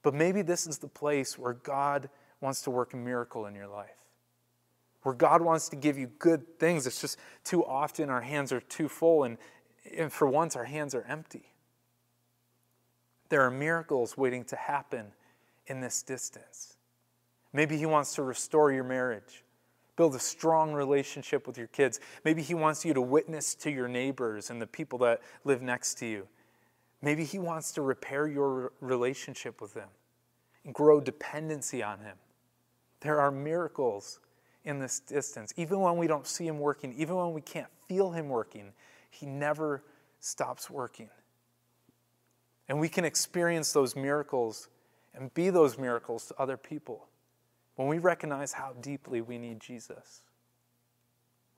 but 0.03 0.13
maybe 0.13 0.43
this 0.43 0.67
is 0.67 0.77
the 0.77 0.87
place 0.87 1.39
where 1.39 1.53
God 1.53 2.07
wants 2.39 2.61
to 2.63 2.69
work 2.69 2.93
a 2.93 2.97
miracle 2.97 3.47
in 3.47 3.55
your 3.55 3.67
life. 3.67 4.05
Where 5.01 5.15
God 5.15 5.41
wants 5.41 5.69
to 5.69 5.75
give 5.75 5.97
you 5.97 6.07
good 6.19 6.59
things. 6.59 6.85
It's 6.85 7.01
just 7.01 7.17
too 7.43 7.65
often 7.65 8.11
our 8.11 8.21
hands 8.21 8.51
are 8.51 8.61
too 8.61 8.89
full, 8.89 9.23
and, 9.23 9.39
and 9.95 10.11
for 10.11 10.27
once, 10.27 10.55
our 10.55 10.65
hands 10.65 10.93
are 10.93 11.03
empty. 11.07 11.53
There 13.29 13.41
are 13.41 13.49
miracles 13.49 14.15
waiting 14.15 14.43
to 14.45 14.55
happen 14.55 15.13
in 15.67 15.81
this 15.81 16.01
distance. 16.01 16.75
Maybe 17.53 17.77
He 17.77 17.85
wants 17.85 18.15
to 18.15 18.23
restore 18.23 18.71
your 18.71 18.83
marriage, 18.83 19.43
build 19.95 20.15
a 20.15 20.19
strong 20.19 20.73
relationship 20.73 21.47
with 21.47 21.57
your 21.57 21.67
kids. 21.67 21.99
Maybe 22.23 22.41
He 22.41 22.53
wants 22.53 22.83
you 22.85 22.93
to 22.93 23.01
witness 23.01 23.55
to 23.55 23.71
your 23.71 23.87
neighbors 23.87 24.49
and 24.49 24.61
the 24.61 24.67
people 24.67 24.99
that 24.99 25.21
live 25.43 25.61
next 25.61 25.95
to 25.99 26.05
you. 26.05 26.27
Maybe 27.01 27.23
He 27.23 27.39
wants 27.39 27.71
to 27.73 27.81
repair 27.81 28.27
your 28.27 28.71
relationship 28.81 29.61
with 29.61 29.73
them 29.73 29.89
and 30.65 30.73
grow 30.73 30.99
dependency 30.99 31.81
on 31.83 31.99
Him. 31.99 32.17
There 33.01 33.19
are 33.19 33.31
miracles 33.31 34.19
in 34.65 34.79
this 34.79 34.99
distance. 34.99 35.53
Even 35.55 35.79
when 35.79 35.97
we 35.97 36.07
don't 36.07 36.27
see 36.27 36.47
Him 36.47 36.59
working, 36.59 36.93
even 36.97 37.15
when 37.15 37.33
we 37.33 37.41
can't 37.41 37.69
feel 37.87 38.11
Him 38.11 38.29
working, 38.29 38.73
He 39.09 39.25
never 39.25 39.83
stops 40.19 40.69
working. 40.69 41.09
And 42.67 42.79
we 42.79 42.89
can 42.89 43.05
experience 43.05 43.71
those 43.71 43.95
miracles 43.95 44.67
and 45.17 45.33
be 45.33 45.49
those 45.49 45.77
miracles 45.77 46.27
to 46.27 46.35
other 46.39 46.57
people 46.57 47.07
when 47.75 47.87
we 47.87 47.99
recognize 47.99 48.53
how 48.53 48.73
deeply 48.81 49.21
we 49.21 49.37
need 49.37 49.59
Jesus. 49.59 50.23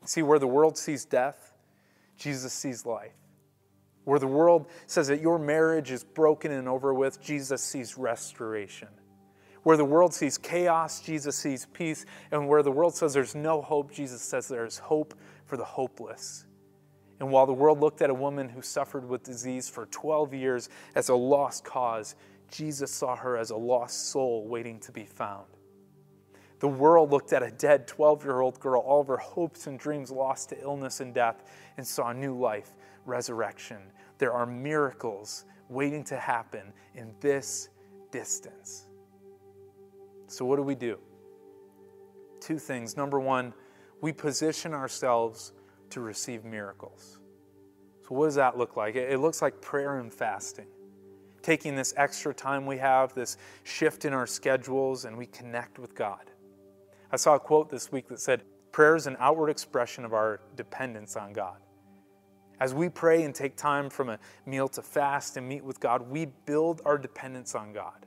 See, 0.06 0.22
where 0.22 0.40
the 0.40 0.48
world 0.48 0.78
sees 0.78 1.06
death, 1.06 1.54
Jesus 2.18 2.54
sees 2.54 2.86
life. 2.86 3.14
Where 4.06 4.20
the 4.20 4.28
world 4.28 4.68
says 4.88 5.08
that 5.08 5.22
your 5.22 5.38
marriage 5.38 5.92
is 5.92 6.04
broken 6.04 6.52
and 6.52 6.68
over 6.68 6.94
with, 6.94 7.22
Jesus 7.22 7.62
sees 7.62 7.98
restoration. 7.98 8.88
Where 9.64 9.78
the 9.78 9.86
world 9.86 10.14
sees 10.14 10.38
chaos, 10.38 11.02
Jesus 11.02 11.36
sees 11.36 11.68
peace. 11.74 12.06
And 12.32 12.48
where 12.48 12.64
the 12.64 12.72
world 12.72 12.96
says 12.96 13.14
there's 13.14 13.36
no 13.36 13.62
hope, 13.62 13.92
Jesus 13.92 14.22
says 14.22 14.48
there's 14.48 14.80
hope 14.80 15.14
for 15.46 15.58
the 15.58 15.66
hopeless. 15.66 16.46
And 17.20 17.30
while 17.30 17.46
the 17.46 17.54
world 17.54 17.82
looked 17.82 18.02
at 18.02 18.10
a 18.10 18.14
woman 18.14 18.48
who 18.48 18.62
suffered 18.62 19.08
with 19.08 19.24
disease 19.24 19.68
for 19.68 19.86
12 19.88 20.34
years 20.34 20.70
as 20.96 21.10
a 21.10 21.16
lost 21.16 21.66
cause, 21.66 22.16
Jesus 22.52 22.92
saw 22.92 23.16
her 23.16 23.38
as 23.38 23.52
a 23.52 23.56
lost 23.56 24.10
soul 24.10 24.48
waiting 24.48 24.80
to 24.82 24.92
be 24.92 25.06
found. 25.06 25.46
The 26.60 26.68
world 26.68 27.12
looked 27.12 27.32
at 27.32 27.42
a 27.42 27.52
dead 27.52 27.88
12 27.88 28.24
year 28.26 28.42
old 28.42 28.60
girl, 28.60 28.82
all 28.82 29.02
of 29.02 29.08
her 29.08 29.18
hopes 29.18 29.68
and 29.68 29.80
dreams 29.80 30.12
lost 30.12 30.50
to 30.50 30.62
illness 30.62 31.00
and 31.00 31.14
death, 31.14 31.44
and 31.78 31.88
saw 31.88 32.12
new 32.12 32.38
life, 32.38 32.72
resurrection. 33.06 33.78
There 34.18 34.34
are 34.34 34.46
miracles 34.46 35.46
waiting 35.70 36.04
to 36.06 36.18
happen 36.18 36.74
in 36.96 37.14
this 37.22 37.70
distance. 38.12 38.88
So, 40.28 40.46
what 40.46 40.58
do 40.58 40.64
we 40.64 40.76
do? 40.76 41.00
Two 42.42 42.60
things. 42.60 42.98
Number 42.98 43.20
one, 43.20 43.54
we 44.02 44.12
position 44.12 44.74
ourselves 44.74 45.54
to 45.92 46.02
receive 46.02 46.44
miracles. 46.44 47.20
So, 48.02 48.16
what 48.16 48.26
does 48.26 48.36
that 48.36 48.58
look 48.58 48.76
like? 48.76 48.96
It 48.96 49.20
looks 49.20 49.42
like 49.42 49.62
prayer 49.62 50.00
and 50.00 50.14
fasting 50.14 50.68
taking 51.50 51.76
this 51.76 51.96
extra 51.98 52.32
time 52.32 52.68
we 52.68 52.78
have, 52.78 53.12
this 53.16 53.38
shift 53.64 54.06
in 54.06 54.14
our 54.14 54.28
schedules, 54.28 55.06
and 55.06 55.18
we 55.18 55.26
connect 55.26 55.80
with 55.80 55.96
God. 55.96 56.30
I 57.12 57.16
saw 57.16 57.34
a 57.34 57.40
quote 57.40 57.72
this 57.72 57.92
week 57.92 58.08
that 58.10 58.20
said, 58.20 58.44
Prayer 58.72 58.96
is 58.96 59.08
an 59.08 59.18
outward 59.20 59.50
expression 59.50 60.06
of 60.06 60.14
our 60.14 60.42
dependence 60.56 61.16
on 61.16 61.34
God. 61.34 61.58
As 62.60 62.76
we 62.76 62.88
pray 62.88 63.24
and 63.24 63.34
take 63.34 63.56
time 63.56 63.90
from 63.90 64.10
a 64.10 64.20
meal 64.46 64.68
to 64.68 64.84
fast 64.84 65.38
and 65.38 65.50
meet 65.50 65.64
with 65.64 65.80
God, 65.80 66.08
we 66.08 66.28
build 66.46 66.84
our 66.86 67.00
dependence 67.00 67.56
on 67.56 67.74
God. 67.74 68.06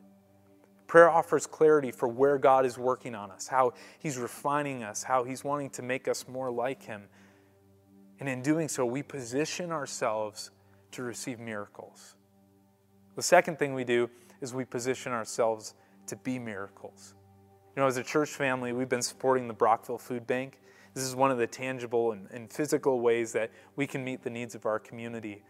Prayer 0.87 1.11
offers 1.11 1.45
clarity 1.45 1.91
for 1.91 2.07
where 2.07 2.39
God 2.39 2.65
is 2.65 2.79
working 2.79 3.17
on 3.17 3.33
us, 3.33 3.49
how 3.49 3.73
He's 3.99 4.19
refining 4.19 4.85
us, 4.85 5.03
how 5.03 5.25
He's 5.25 5.43
wanting 5.43 5.71
to 5.71 5.83
make 5.83 6.07
us 6.07 6.29
more 6.29 6.53
like 6.53 6.85
Him. 6.85 7.09
And 8.21 8.29
in 8.29 8.41
doing 8.41 8.69
so, 8.69 8.87
we 8.87 9.03
position 9.03 9.73
ourselves 9.73 10.53
to 10.93 11.03
receive 11.03 11.41
miracles. 11.41 12.15
The 13.15 13.23
second 13.23 13.59
thing 13.59 13.75
we 13.75 13.85
do 13.85 14.09
is 14.41 14.55
we 14.55 14.65
position 14.65 15.13
ourselves 15.13 15.75
to 16.07 16.17
be 16.17 16.39
miracles. 16.39 17.15
You 17.77 17.83
know, 17.83 17.87
as 17.87 17.97
a 17.97 18.03
church 18.03 18.31
family, 18.31 18.73
we've 18.73 18.89
been 18.89 19.03
supporting 19.03 19.49
the 19.49 19.55
Brockville 19.55 19.99
Food 19.99 20.27
Bank. 20.27 20.61
This 20.95 21.05
is 21.05 21.15
one 21.15 21.31
of 21.31 21.39
the 21.39 21.47
tangible 21.47 22.13
and, 22.13 22.29
and, 22.31 22.53
physical 22.53 23.01
ways 23.01 23.33
that 23.33 23.51
we 23.77 23.87
can 23.87 24.05
meet 24.05 24.23
the 24.23 24.31
needs 24.31 24.55
of 24.55 24.67
our 24.67 24.79
community. 24.79 25.43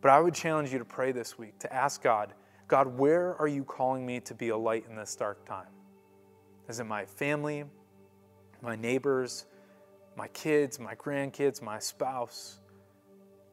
But 0.00 0.10
I 0.10 0.20
would 0.20 0.34
challenge 0.34 0.72
you 0.72 0.78
to 0.78 0.84
pray 0.84 1.12
this 1.12 1.38
week, 1.38 1.58
to 1.60 1.72
ask 1.72 2.02
God, 2.02 2.34
God, 2.66 2.98
where 2.98 3.36
are 3.36 3.46
you 3.46 3.62
calling 3.62 4.04
me 4.04 4.18
to 4.20 4.34
be 4.34 4.48
a 4.48 4.56
light 4.56 4.84
in 4.88 4.96
this 4.96 5.14
dark 5.14 5.44
time? 5.44 5.68
Is 6.68 6.80
it 6.80 6.84
my 6.84 7.04
family, 7.04 7.64
my 8.60 8.74
neighbors, 8.74 9.46
my 10.16 10.26
kids, 10.28 10.80
my 10.80 10.96
grandkids, 10.96 11.62
my 11.62 11.78
spouse? 11.78 12.58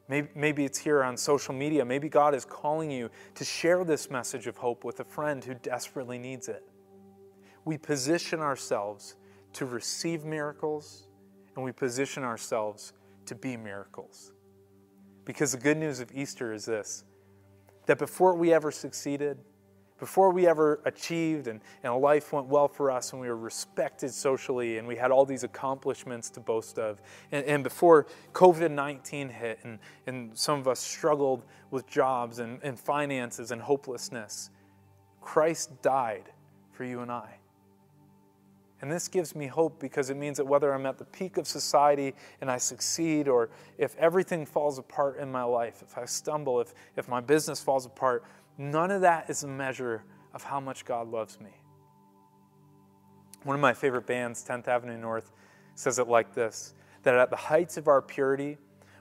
Maybe, 0.09 0.27
maybe 0.35 0.65
it's 0.65 0.77
here 0.77 1.03
on 1.03 1.15
social 1.15 1.53
media. 1.53 1.85
Maybe 1.85 2.09
God 2.09 2.35
is 2.35 2.45
calling 2.45 2.91
you 2.91 3.09
to 3.35 3.45
share 3.45 3.83
this 3.83 4.09
message 4.09 4.47
of 4.47 4.57
hope 4.57 4.83
with 4.83 4.99
a 4.99 5.05
friend 5.05 5.43
who 5.43 5.53
desperately 5.53 6.17
needs 6.17 6.49
it. 6.49 6.63
We 7.65 7.77
position 7.77 8.39
ourselves 8.39 9.15
to 9.53 9.65
receive 9.65 10.25
miracles 10.25 11.07
and 11.55 11.63
we 11.63 11.71
position 11.71 12.23
ourselves 12.23 12.93
to 13.27 13.35
be 13.35 13.55
miracles. 13.55 14.33
Because 15.25 15.53
the 15.53 15.57
good 15.57 15.77
news 15.77 15.99
of 15.99 16.11
Easter 16.13 16.53
is 16.53 16.65
this 16.65 17.05
that 17.85 17.97
before 17.97 18.35
we 18.35 18.53
ever 18.53 18.71
succeeded, 18.71 19.37
before 19.99 20.31
we 20.31 20.47
ever 20.47 20.79
achieved 20.85 21.47
and, 21.47 21.61
and 21.83 21.95
life 21.97 22.33
went 22.33 22.47
well 22.47 22.67
for 22.67 22.91
us 22.91 23.13
and 23.13 23.21
we 23.21 23.27
were 23.27 23.37
respected 23.37 24.11
socially 24.11 24.77
and 24.77 24.87
we 24.87 24.95
had 24.95 25.11
all 25.11 25.25
these 25.25 25.43
accomplishments 25.43 26.29
to 26.31 26.39
boast 26.39 26.79
of, 26.79 27.01
and, 27.31 27.45
and 27.45 27.63
before 27.63 28.07
COVID 28.33 28.71
19 28.71 29.29
hit 29.29 29.59
and, 29.63 29.79
and 30.07 30.37
some 30.37 30.59
of 30.59 30.67
us 30.67 30.79
struggled 30.79 31.43
with 31.71 31.87
jobs 31.87 32.39
and, 32.39 32.59
and 32.63 32.79
finances 32.79 33.51
and 33.51 33.61
hopelessness, 33.61 34.49
Christ 35.21 35.81
died 35.81 36.31
for 36.71 36.83
you 36.83 37.01
and 37.01 37.11
I. 37.11 37.37
And 38.83 38.91
this 38.91 39.07
gives 39.07 39.33
me 39.33 39.47
hope 39.47 39.79
because 39.79 40.09
it 40.09 40.17
means 40.17 40.35
that 40.35 40.45
whether 40.45 40.73
I'm 40.73 40.85
at 40.85 40.97
the 40.97 41.05
peak 41.05 41.37
of 41.37 41.47
society 41.47 42.13
and 42.41 42.51
I 42.51 42.57
succeed, 42.57 43.29
or 43.29 43.49
if 43.77 43.95
everything 43.95 44.45
falls 44.45 44.77
apart 44.77 45.19
in 45.19 45.31
my 45.31 45.43
life, 45.43 45.81
if 45.81 45.97
I 45.97 46.03
stumble, 46.03 46.59
if, 46.59 46.73
if 46.97 47.07
my 47.07 47.21
business 47.21 47.61
falls 47.61 47.85
apart, 47.85 48.25
None 48.57 48.91
of 48.91 49.01
that 49.01 49.29
is 49.29 49.43
a 49.43 49.47
measure 49.47 50.03
of 50.33 50.43
how 50.43 50.59
much 50.59 50.85
God 50.85 51.09
loves 51.09 51.39
me. 51.39 51.51
One 53.43 53.55
of 53.55 53.61
my 53.61 53.73
favorite 53.73 54.07
bands, 54.07 54.45
10th 54.47 54.67
Avenue 54.67 54.97
North, 54.97 55.31
says 55.75 55.99
it 55.99 56.07
like 56.07 56.33
this 56.33 56.73
that 57.03 57.15
at 57.15 57.29
the 57.29 57.35
heights 57.35 57.75
of 57.75 57.89
our 57.89 58.01
purity, 58.01 58.57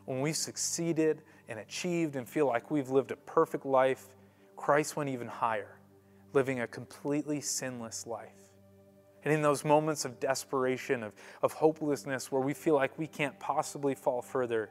when 0.07 0.21
we've 0.21 0.37
succeeded 0.37 1.23
and 1.49 1.61
achieved 1.61 2.17
and 2.17 2.29
feel 2.29 2.49
like 2.49 2.69
we've 2.69 2.91
lived 2.91 3.13
a 3.13 3.17
perfect 3.17 3.65
life, 3.65 4.09
Christ 4.57 4.97
went 4.97 5.09
even 5.09 5.29
higher, 5.29 5.79
living 6.33 6.61
a 6.61 6.67
completely 6.67 7.41
sinless 7.41 8.05
life. 8.05 8.51
And 9.25 9.33
in 9.33 9.41
those 9.41 9.65
moments 9.65 10.05
of 10.05 10.19
desperation, 10.19 11.05
of, 11.05 11.13
of 11.43 11.53
hopelessness, 11.53 12.33
where 12.33 12.43
we 12.43 12.55
feel 12.55 12.75
like 12.75 12.99
we 12.99 13.07
can't 13.07 13.39
possibly 13.39 13.95
fall 13.95 14.21
further, 14.21 14.71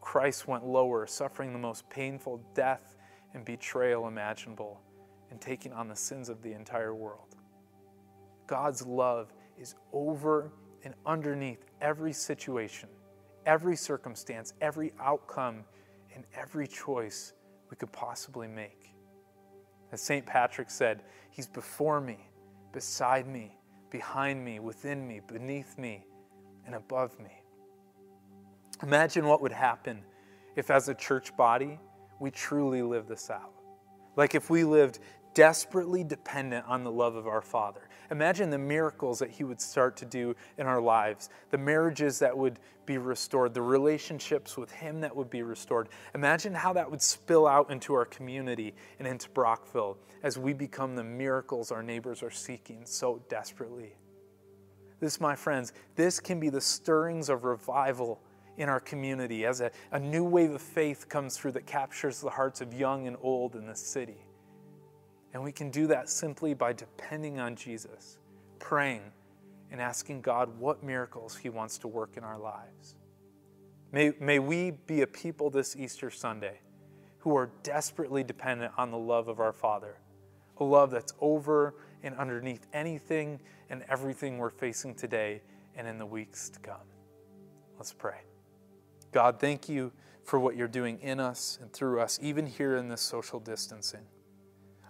Christ 0.00 0.48
went 0.48 0.66
lower, 0.66 1.06
suffering 1.06 1.52
the 1.52 1.58
most 1.60 1.88
painful 1.88 2.40
death 2.54 2.93
and 3.34 3.44
betrayal 3.44 4.08
imaginable, 4.08 4.80
and 5.30 5.40
taking 5.40 5.72
on 5.72 5.88
the 5.88 5.96
sins 5.96 6.28
of 6.28 6.42
the 6.42 6.52
entire 6.52 6.94
world. 6.94 7.36
God's 8.46 8.86
love 8.86 9.32
is 9.58 9.74
over 9.92 10.52
and 10.84 10.94
underneath 11.06 11.64
every 11.80 12.12
situation, 12.12 12.88
every 13.46 13.76
circumstance, 13.76 14.54
every 14.60 14.92
outcome, 15.00 15.64
and 16.14 16.24
every 16.36 16.66
choice 16.66 17.32
we 17.70 17.76
could 17.76 17.90
possibly 17.92 18.46
make. 18.46 18.94
As 19.92 20.00
St. 20.00 20.24
Patrick 20.24 20.70
said, 20.70 21.02
He's 21.30 21.48
before 21.48 22.00
me, 22.00 22.28
beside 22.72 23.26
me, 23.26 23.56
behind 23.90 24.44
me, 24.44 24.60
within 24.60 25.06
me, 25.06 25.20
beneath 25.26 25.76
me, 25.78 26.06
and 26.66 26.74
above 26.74 27.18
me. 27.18 27.42
Imagine 28.82 29.26
what 29.26 29.40
would 29.40 29.52
happen 29.52 30.02
if, 30.56 30.70
as 30.70 30.88
a 30.88 30.94
church 30.94 31.36
body, 31.36 31.78
we 32.24 32.30
truly 32.30 32.80
live 32.80 33.06
this 33.06 33.28
out. 33.28 33.52
Like 34.16 34.34
if 34.34 34.48
we 34.48 34.64
lived 34.64 34.98
desperately 35.34 36.02
dependent 36.02 36.64
on 36.66 36.82
the 36.82 36.90
love 36.90 37.16
of 37.16 37.26
our 37.26 37.42
Father. 37.42 37.82
Imagine 38.10 38.48
the 38.48 38.56
miracles 38.58 39.18
that 39.18 39.30
He 39.30 39.44
would 39.44 39.60
start 39.60 39.94
to 39.98 40.06
do 40.06 40.34
in 40.56 40.66
our 40.66 40.80
lives, 40.80 41.28
the 41.50 41.58
marriages 41.58 42.18
that 42.20 42.34
would 42.34 42.60
be 42.86 42.96
restored, 42.96 43.52
the 43.52 43.60
relationships 43.60 44.56
with 44.56 44.70
Him 44.70 45.02
that 45.02 45.14
would 45.14 45.28
be 45.28 45.42
restored. 45.42 45.90
Imagine 46.14 46.54
how 46.54 46.72
that 46.72 46.90
would 46.90 47.02
spill 47.02 47.46
out 47.46 47.70
into 47.70 47.92
our 47.92 48.06
community 48.06 48.74
and 48.98 49.06
into 49.06 49.28
Brockville 49.30 49.98
as 50.22 50.38
we 50.38 50.54
become 50.54 50.96
the 50.96 51.04
miracles 51.04 51.70
our 51.70 51.82
neighbors 51.82 52.22
are 52.22 52.30
seeking 52.30 52.86
so 52.86 53.22
desperately. 53.28 53.96
This, 54.98 55.20
my 55.20 55.36
friends, 55.36 55.74
this 55.94 56.20
can 56.20 56.40
be 56.40 56.48
the 56.48 56.60
stirrings 56.60 57.28
of 57.28 57.44
revival 57.44 58.22
in 58.56 58.68
our 58.68 58.80
community 58.80 59.44
as 59.44 59.60
a, 59.60 59.70
a 59.92 59.98
new 59.98 60.24
wave 60.24 60.52
of 60.52 60.62
faith 60.62 61.08
comes 61.08 61.36
through 61.36 61.52
that 61.52 61.66
captures 61.66 62.20
the 62.20 62.30
hearts 62.30 62.60
of 62.60 62.72
young 62.72 63.06
and 63.06 63.16
old 63.20 63.56
in 63.56 63.66
this 63.66 63.80
city. 63.80 64.24
And 65.32 65.42
we 65.42 65.52
can 65.52 65.70
do 65.70 65.88
that 65.88 66.08
simply 66.08 66.54
by 66.54 66.72
depending 66.72 67.40
on 67.40 67.56
Jesus, 67.56 68.18
praying, 68.60 69.02
and 69.70 69.80
asking 69.80 70.20
God 70.20 70.48
what 70.58 70.84
miracles 70.84 71.36
He 71.36 71.48
wants 71.48 71.78
to 71.78 71.88
work 71.88 72.16
in 72.16 72.22
our 72.22 72.38
lives. 72.38 72.94
May, 73.90 74.12
may 74.20 74.38
we 74.38 74.70
be 74.70 75.02
a 75.02 75.06
people 75.06 75.50
this 75.50 75.76
Easter 75.76 76.10
Sunday 76.10 76.60
who 77.18 77.36
are 77.36 77.50
desperately 77.62 78.22
dependent 78.22 78.72
on 78.76 78.90
the 78.90 78.98
love 78.98 79.28
of 79.28 79.40
our 79.40 79.52
Father, 79.52 79.96
a 80.58 80.64
love 80.64 80.90
that's 80.90 81.14
over 81.20 81.74
and 82.02 82.14
underneath 82.16 82.66
anything 82.72 83.40
and 83.70 83.82
everything 83.88 84.38
we're 84.38 84.50
facing 84.50 84.94
today 84.94 85.42
and 85.74 85.88
in 85.88 85.98
the 85.98 86.06
weeks 86.06 86.48
to 86.50 86.60
come. 86.60 86.76
Let's 87.78 87.92
pray. 87.92 88.18
God, 89.14 89.38
thank 89.38 89.68
you 89.68 89.92
for 90.24 90.40
what 90.40 90.56
you're 90.56 90.66
doing 90.66 90.98
in 90.98 91.20
us 91.20 91.56
and 91.62 91.72
through 91.72 92.00
us, 92.00 92.18
even 92.20 92.46
here 92.46 92.76
in 92.76 92.88
this 92.88 93.00
social 93.00 93.38
distancing. 93.38 94.00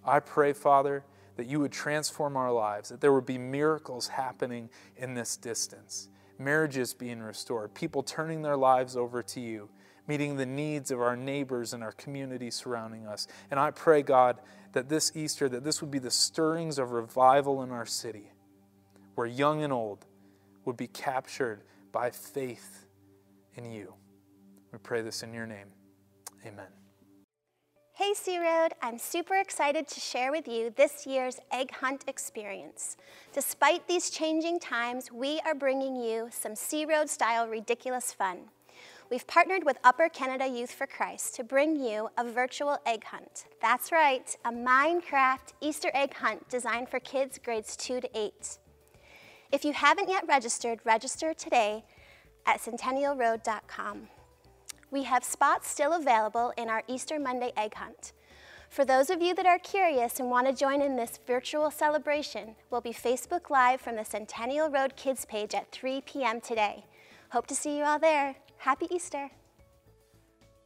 I 0.03 0.21
pray, 0.21 0.55
Father, 0.55 1.05
that 1.37 1.47
you 1.47 1.61
would 1.61 1.73
transform 1.73 2.35
our 2.35 2.51
lives, 2.51 2.89
that 2.89 3.03
there 3.03 3.13
would 3.13 3.27
be 3.27 3.37
miracles 3.37 4.09
happening 4.09 4.71
in 4.97 5.13
this 5.13 5.37
distance, 5.37 6.09
marriages 6.39 6.95
being 6.95 7.21
restored, 7.21 7.75
people 7.75 8.03
turning 8.03 8.41
their 8.41 8.57
lives 8.57 8.97
over 8.97 9.23
to 9.23 9.41
you, 9.41 9.69
meeting 10.09 10.37
the 10.37 10.47
needs 10.47 10.91
of 10.91 11.03
our 11.03 11.17
neighbors 11.17 11.75
and 11.75 11.83
our 11.83 11.93
community 11.93 12.51
surrounding 12.51 13.07
us. 13.07 13.27
And 13.51 13.61
I 13.61 13.73
pray, 13.73 14.01
God, 14.01 14.41
that 14.73 14.89
this 14.89 15.15
Easter, 15.15 15.51
that 15.51 15.65
this 15.65 15.83
would 15.83 15.91
be 15.91 15.99
the 15.99 16.11
stirrings 16.11 16.79
of 16.79 16.93
revival 16.93 17.63
in 17.63 17.71
our 17.71 17.85
city, 17.85 18.33
where 19.17 19.27
young 19.27 19.63
and 19.63 19.73
old 19.73 20.07
would 20.65 20.79
be 20.79 20.87
captured 20.87 21.61
by 21.93 22.11
faith 22.11 22.87
in 23.55 23.71
you. 23.71 23.93
We 24.75 24.79
pray 24.79 25.03
this 25.03 25.23
in 25.23 25.33
your 25.33 25.47
name. 25.47 25.69
Amen. 26.45 26.67
Hey 27.93 28.13
C 28.13 28.41
Road, 28.41 28.71
I'm 28.83 28.99
super 28.99 29.37
excited 29.37 29.87
to 29.87 30.01
share 30.01 30.33
with 30.33 30.49
you 30.49 30.75
this 30.77 31.07
year's 31.07 31.39
egg 31.53 31.71
hunt 31.71 32.03
experience. 32.09 32.97
Despite 33.33 33.87
these 33.87 34.11
changing 34.11 34.59
times, 34.59 35.13
we 35.13 35.41
are 35.47 35.55
bringing 35.55 35.95
you 35.95 36.29
some 36.33 36.57
C 36.57 36.85
Road 36.87 37.09
style 37.09 37.47
ridiculous 37.47 38.13
fun. 38.13 38.39
We've 39.13 39.25
partnered 39.29 39.63
with 39.63 39.79
Upper 39.85 40.09
Canada 40.09 40.49
Youth 40.49 40.73
for 40.73 40.89
Christ 40.89 41.37
to 41.37 41.45
bring 41.45 41.77
you 41.77 42.09
a 42.19 42.29
virtual 42.29 42.77
egg 42.85 43.05
hunt. 43.05 43.45
That's 43.63 43.93
right, 43.93 44.37
a 44.45 44.51
Minecraft 44.51 45.53
Easter 45.61 45.93
egg 45.95 46.15
hunt 46.15 46.49
designed 46.49 46.89
for 46.89 46.99
kids 46.99 47.39
grades 47.39 47.77
2 47.77 48.01
to 48.01 48.11
8. 48.13 48.59
If 49.53 49.65
you 49.65 49.73
haven't 49.73 50.09
yet 50.09 50.25
registered, 50.27 50.81
register 50.85 51.33
today 51.33 51.85
at 52.45 52.61
centennialroad.com. 52.61 54.09
We 54.95 55.03
have 55.03 55.25
spots 55.25 55.69
still 55.69 55.95
available 55.95 56.53
in 56.57 56.69
our 56.69 56.85
Easter 56.87 57.19
Monday 57.19 57.53
egg 57.57 57.75
hunt. 57.75 58.13
For 58.71 58.85
those 58.85 59.11
of 59.11 59.21
you 59.21 59.35
that 59.35 59.45
are 59.45 59.59
curious 59.59 60.21
and 60.21 60.31
want 60.31 60.47
to 60.47 60.53
join 60.53 60.81
in 60.81 60.95
this 60.95 61.19
virtual 61.27 61.69
celebration, 61.73 62.55
we'll 62.71 62.81
be 62.81 62.93
Facebook 62.93 63.51
Live 63.51 63.81
from 63.81 63.97
the 63.97 64.05
Centennial 64.05 64.71
Road 64.71 64.95
Kids 64.95 65.25
page 65.25 65.53
at 65.53 65.73
3 65.73 66.03
p.m. 66.03 66.41
today. 66.41 66.85
Hope 67.31 67.49
to 67.49 67.57
see 67.57 67.77
you 67.77 67.83
all 67.83 67.99
there. 67.99 68.37
Happy 68.59 68.87
Easter. 68.89 69.29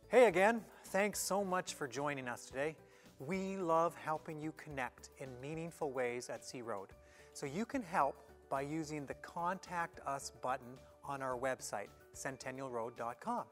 Hey 0.09 0.27
again, 0.27 0.61
thanks 0.89 1.21
so 1.21 1.43
much 1.43 1.73
for 1.73 1.89
joining 1.89 2.29
us 2.29 2.45
today. 2.45 2.77
We 3.21 3.57
love 3.57 3.95
helping 3.97 4.43
you 4.43 4.53
connect 4.59 5.09
in 5.17 5.29
meaningful 5.41 5.91
ways 5.91 6.29
at 6.29 6.45
C 6.45 6.61
Road. 6.61 6.91
So 7.33 7.47
you 7.47 7.65
can 7.65 7.81
help 7.81 8.15
by 8.51 8.61
using 8.61 9.07
the 9.07 9.15
Contact 9.15 10.01
Us 10.07 10.33
button 10.43 10.77
on 11.03 11.23
our 11.23 11.39
website, 11.39 11.89
centennialroad.com. 12.15 13.45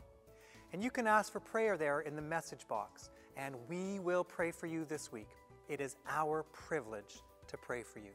And 0.73 0.83
you 0.83 0.91
can 0.91 1.07
ask 1.07 1.33
for 1.33 1.41
prayer 1.41 1.77
there 1.77 2.01
in 2.01 2.17
the 2.17 2.23
message 2.23 2.67
box, 2.69 3.11
and 3.37 3.55
we 3.69 3.99
will 3.99 4.25
pray 4.25 4.51
for 4.51 4.67
you 4.67 4.85
this 4.85 5.13
week. 5.13 5.29
It 5.69 5.81
is 5.81 5.97
our 6.09 6.43
privilege 6.53 7.23
to 7.49 7.57
pray 7.57 7.83
for 7.83 7.99
you. 7.99 8.11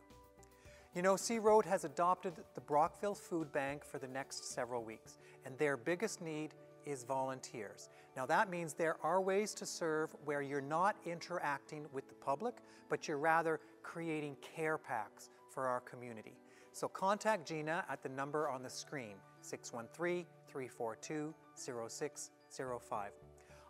You 0.94 1.02
know, 1.02 1.16
C 1.16 1.40
Road 1.40 1.66
has 1.66 1.86
adopted 1.86 2.34
the 2.54 2.62
Brockville 2.62 3.16
Food 3.16 3.52
Bank 3.52 3.86
for 3.86 3.98
the 3.98 4.08
next 4.08 4.54
several 4.54 4.84
weeks, 4.84 5.20
and 5.46 5.58
their 5.58 5.78
biggest 5.78 6.22
need 6.22 6.54
is 6.86 7.04
volunteers. 7.04 7.90
Now, 8.18 8.26
that 8.26 8.50
means 8.50 8.74
there 8.74 8.98
are 9.02 9.22
ways 9.22 9.54
to 9.56 9.66
serve 9.66 10.14
where 10.26 10.42
you're 10.42 10.60
not 10.60 10.98
interacting 11.06 11.86
with 11.94 12.08
the 12.10 12.16
public, 12.16 12.56
but 12.90 13.08
you're 13.08 13.18
rather 13.18 13.62
creating 13.84 14.36
care 14.42 14.78
packs 14.78 15.30
for 15.50 15.68
our 15.68 15.80
community. 15.80 16.34
So 16.74 16.88
contact 16.88 17.48
Gina 17.48 17.86
at 17.90 18.02
the 18.04 18.10
number 18.10 18.50
on 18.50 18.64
the 18.64 18.70
screen, 18.70 19.16
613 19.42 20.26
342 20.48 21.34
0605. 22.52 23.12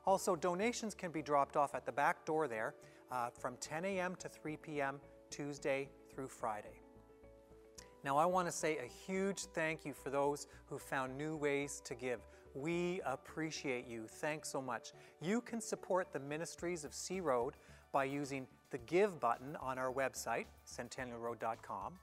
Also, 0.05 0.35
donations 0.35 0.95
can 0.95 1.11
be 1.11 1.21
dropped 1.21 1.55
off 1.55 1.75
at 1.75 1.85
the 1.85 1.91
back 1.91 2.25
door 2.25 2.47
there 2.47 2.73
uh, 3.11 3.29
from 3.29 3.55
10 3.57 3.85
a.m. 3.85 4.15
to 4.15 4.27
3 4.27 4.57
p.m. 4.57 4.99
Tuesday 5.29 5.89
through 6.13 6.27
Friday. 6.27 6.81
Now, 8.03 8.17
I 8.17 8.25
want 8.25 8.47
to 8.47 8.51
say 8.51 8.77
a 8.77 8.89
huge 9.05 9.41
thank 9.53 9.85
you 9.85 9.93
for 9.93 10.09
those 10.09 10.47
who 10.65 10.79
found 10.79 11.15
new 11.15 11.35
ways 11.35 11.81
to 11.85 11.93
give. 11.93 12.19
We 12.55 12.99
appreciate 13.05 13.87
you. 13.87 14.07
Thanks 14.07 14.49
so 14.49 14.61
much. 14.61 14.91
You 15.21 15.39
can 15.41 15.61
support 15.61 16.11
the 16.11 16.19
ministries 16.19 16.83
of 16.83 16.93
C 16.93 17.21
Road 17.21 17.53
by 17.91 18.05
using 18.05 18.47
the 18.71 18.79
Give 18.79 19.19
button 19.19 19.55
on 19.57 19.77
our 19.77 19.93
website, 19.93 20.45
centennialroad.com, 20.65 21.93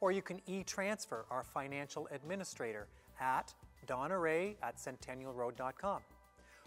or 0.00 0.12
you 0.12 0.22
can 0.22 0.40
e 0.46 0.62
transfer 0.62 1.26
our 1.30 1.42
financial 1.42 2.08
administrator 2.12 2.86
at 3.20 3.52
Donna 3.86 4.18
Ray 4.18 4.56
at 4.62 4.76
centennialroad.com. 4.76 6.02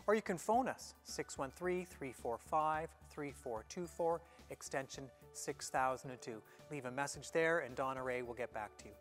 Or 0.07 0.15
you 0.15 0.21
can 0.21 0.37
phone 0.37 0.67
us 0.67 0.93
613 1.03 1.87
345 1.87 2.89
3424, 3.09 4.21
extension 4.51 5.05
6002. 5.33 6.41
Leave 6.71 6.85
a 6.85 6.91
message 6.91 7.31
there, 7.31 7.59
and 7.59 7.75
Donna 7.75 8.03
Ray 8.03 8.21
will 8.21 8.33
get 8.33 8.53
back 8.53 8.77
to 8.79 8.85
you. 8.85 8.91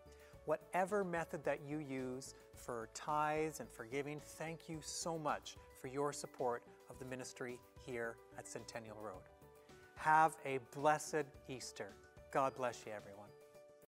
Whatever 0.47 1.05
method 1.05 1.45
that 1.45 1.61
you 1.67 1.79
use 1.79 2.35
for 2.55 2.89
tithes 2.95 3.61
and 3.61 3.69
for 3.69 3.85
giving, 3.85 4.21
thank 4.21 4.69
you 4.69 4.79
so 4.83 5.19
much 5.19 5.57
for 5.81 5.89
your 5.89 6.13
support 6.13 6.63
of 6.91 6.99
the 6.99 7.05
ministry 7.05 7.59
here 7.87 8.17
at 8.39 8.47
Centennial 8.47 8.97
Road. 9.03 9.23
Have 9.97 10.37
a 10.45 10.59
blessed 10.75 11.25
Easter. 11.49 11.95
God 12.31 12.55
bless 12.57 12.85
you, 12.87 12.93
everyone. 12.93 13.24